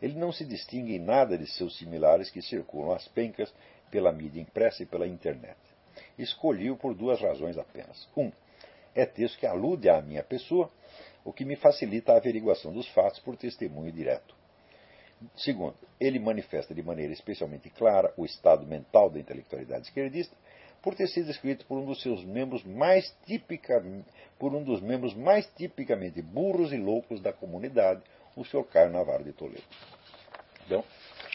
[0.00, 3.52] Ele não se distingue em nada de seus similares que circulam às pencas
[3.90, 5.58] pela mídia impressa e pela internet.
[6.18, 8.08] Escolhi-o por duas razões apenas.
[8.16, 8.32] Um,
[8.94, 10.70] é texto que alude à minha pessoa,
[11.24, 14.34] o que me facilita a averiguação dos fatos por testemunho direto.
[15.36, 20.34] Segundo, ele manifesta de maneira especialmente clara o estado mental da intelectualidade esquerdista,
[20.82, 24.08] por ter sido escrito por um dos seus membros mais tipicamente,
[24.38, 28.02] por um dos membros mais tipicamente burros e loucos da comunidade,
[28.34, 28.64] o Sr.
[28.64, 29.62] Caio Navarro de Toledo.
[30.64, 30.82] Então,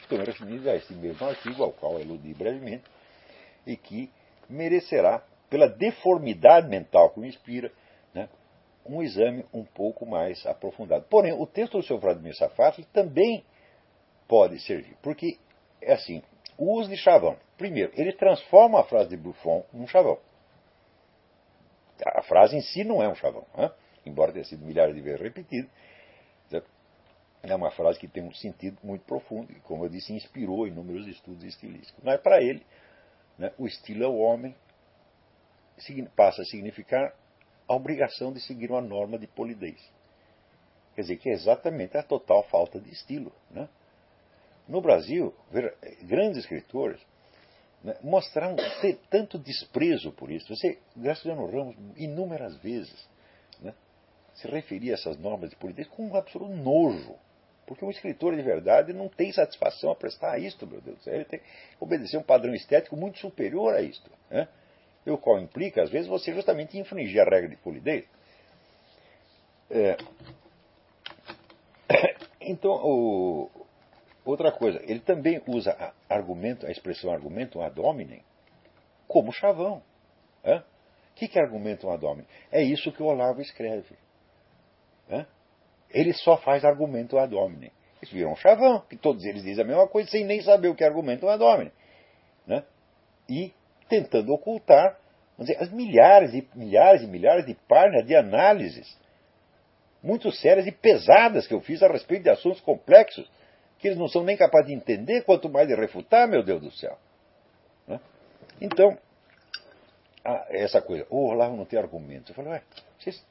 [0.01, 2.85] estou me referindo a esse mesmo artigo, ao qual eludi brevemente,
[3.67, 4.09] e que
[4.49, 7.71] merecerá, pela deformidade mental que o inspira,
[8.85, 11.05] um exame um pouco mais aprofundado.
[11.09, 11.97] Porém, o texto do Sr.
[11.97, 13.43] Vladimir Safatli também
[14.27, 15.37] pode servir, porque
[15.81, 16.21] é assim,
[16.57, 17.37] o uso de chavão.
[17.57, 20.19] Primeiro, ele transforma a frase de Buffon num chavão.
[22.05, 23.71] A frase em si não é um chavão, né?
[24.05, 25.69] embora tenha sido milhares de vezes repetida.
[27.47, 31.07] É uma frase que tem um sentido muito profundo e, como eu disse, inspirou inúmeros
[31.07, 32.03] estudos estilísticos.
[32.03, 32.65] Mas para ele,
[33.37, 34.55] né, o estilo é o homem,
[36.15, 37.13] passa a significar
[37.67, 39.79] a obrigação de seguir uma norma de polidez.
[40.95, 43.31] Quer dizer, que é exatamente a total falta de estilo.
[43.51, 43.67] Né?
[44.67, 45.33] No Brasil,
[46.03, 46.99] grandes escritores
[47.83, 50.55] né, mostraram ter tanto desprezo por isso.
[50.55, 53.07] Você, Graciliano Ramos, inúmeras vezes,
[53.59, 53.73] né,
[54.33, 57.15] se referia a essas normas de polidez com um absoluto nojo.
[57.67, 61.03] Porque um escritor de verdade não tem satisfação a prestar a isto, meu Deus do
[61.03, 61.15] céu.
[61.15, 61.45] Ele tem que
[61.79, 64.09] obedecer um padrão estético muito superior a isto.
[64.29, 64.47] Né?
[65.05, 68.05] O qual implica, às vezes, você justamente infringir a regra de polidez.
[69.69, 69.97] É...
[72.47, 73.49] Então, o...
[74.23, 78.23] outra coisa, ele também usa a, argumento, a expressão argumento ad hominem
[79.07, 79.81] como chavão.
[80.43, 82.27] O que, que é argumento ad hominem?
[82.51, 83.97] É isso que o Olavo escreve.
[85.89, 87.71] Ele só faz argumento ad hominem.
[88.01, 90.75] Isso virou um chavão, que todos eles dizem a mesma coisa sem nem saber o
[90.75, 91.71] que é argumento ad hominem.
[92.45, 92.63] Né?
[93.29, 93.53] E
[93.87, 94.97] tentando ocultar
[95.37, 98.97] dizer, as milhares e milhares e milhares de páginas de análises
[100.01, 103.27] muito sérias e pesadas que eu fiz a respeito de assuntos complexos
[103.79, 106.71] que eles não são nem capazes de entender, quanto mais de refutar, meu Deus do
[106.71, 106.97] céu.
[107.87, 107.99] Né?
[108.61, 108.97] Então,
[110.49, 112.29] essa coisa, o Olavo não tem argumentos.
[112.29, 112.61] Eu falei, ué,
[112.97, 113.23] vocês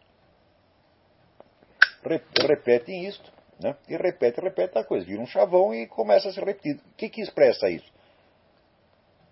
[2.47, 3.75] repetem isto, né?
[3.89, 6.77] e repete, repete a coisa, vira um chavão e começa a se repetir.
[6.77, 7.91] O que, que expressa isso?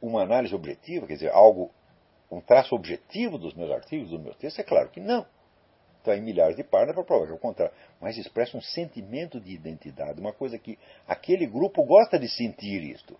[0.02, 1.70] Uma análise objetiva, quer dizer, algo
[2.30, 4.58] um traço objetivo dos meus artigos, dos meus textos?
[4.58, 5.24] É claro que não.
[5.98, 7.72] Está em milhares de páginas para provar que é o contrário.
[8.00, 10.76] Mas expressa um sentimento de identidade, uma coisa que
[11.06, 13.16] aquele grupo gosta de sentir isto.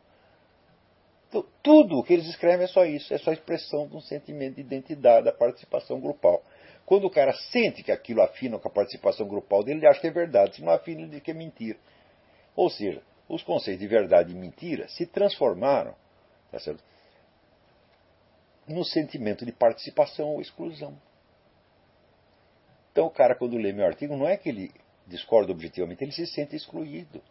[1.28, 4.56] Então, tudo o que eles escrevem é só isso, é só expressão de um sentimento
[4.56, 6.42] de identidade da participação grupal.
[6.84, 10.08] Quando o cara sente que aquilo afina com a participação grupal dele, ele acha que
[10.08, 10.56] é verdade.
[10.56, 11.78] Se não afina, ele diz que é mentira.
[12.56, 15.94] Ou seja, os conceitos de verdade e mentira se transformaram
[16.52, 16.84] tá certo?
[18.66, 20.96] no sentimento de participação ou exclusão.
[22.90, 24.72] Então o cara, quando lê meu artigo, não é que ele
[25.06, 27.22] discorda objetivamente, ele se sente excluído.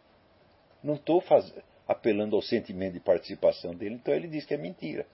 [0.82, 1.22] Não estou
[1.86, 5.06] apelando ao sentimento de participação dele, então ele diz que é mentira.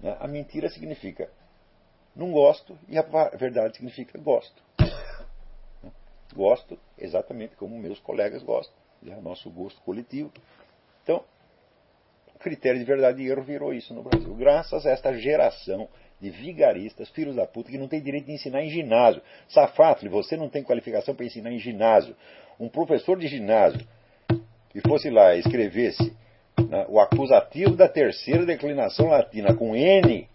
[0.00, 0.16] Né?
[0.20, 1.30] A mentira significa
[2.14, 3.02] não gosto e a
[3.36, 4.62] verdade significa gosto.
[5.82, 5.90] Né?
[6.34, 10.30] Gosto exatamente como meus colegas gostam, é o nosso gosto coletivo.
[11.02, 11.24] Então,
[12.44, 14.34] critério de verdade e erro virou isso no Brasil.
[14.34, 15.88] Graças a esta geração
[16.20, 19.22] de vigaristas, filhos da puta, que não tem direito de ensinar em ginásio.
[19.48, 22.14] Safatli, você não tem qualificação para ensinar em ginásio.
[22.60, 23.80] Um professor de ginásio
[24.70, 26.14] que fosse lá e escrevesse
[26.68, 30.28] né, o acusativo da terceira declinação latina com N,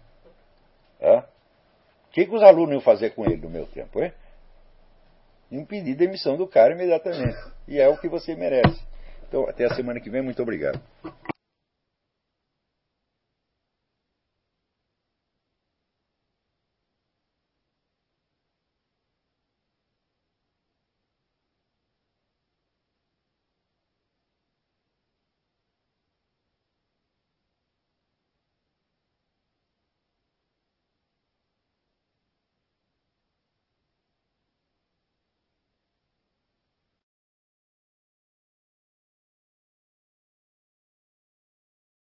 [1.00, 4.02] o que, que os alunos iam fazer com ele no meu tempo?
[4.02, 4.12] Hein?
[5.50, 7.38] Impedir demissão do cara imediatamente.
[7.68, 8.82] E é o que você merece.
[9.28, 10.80] Então, até a semana que vem, muito obrigado.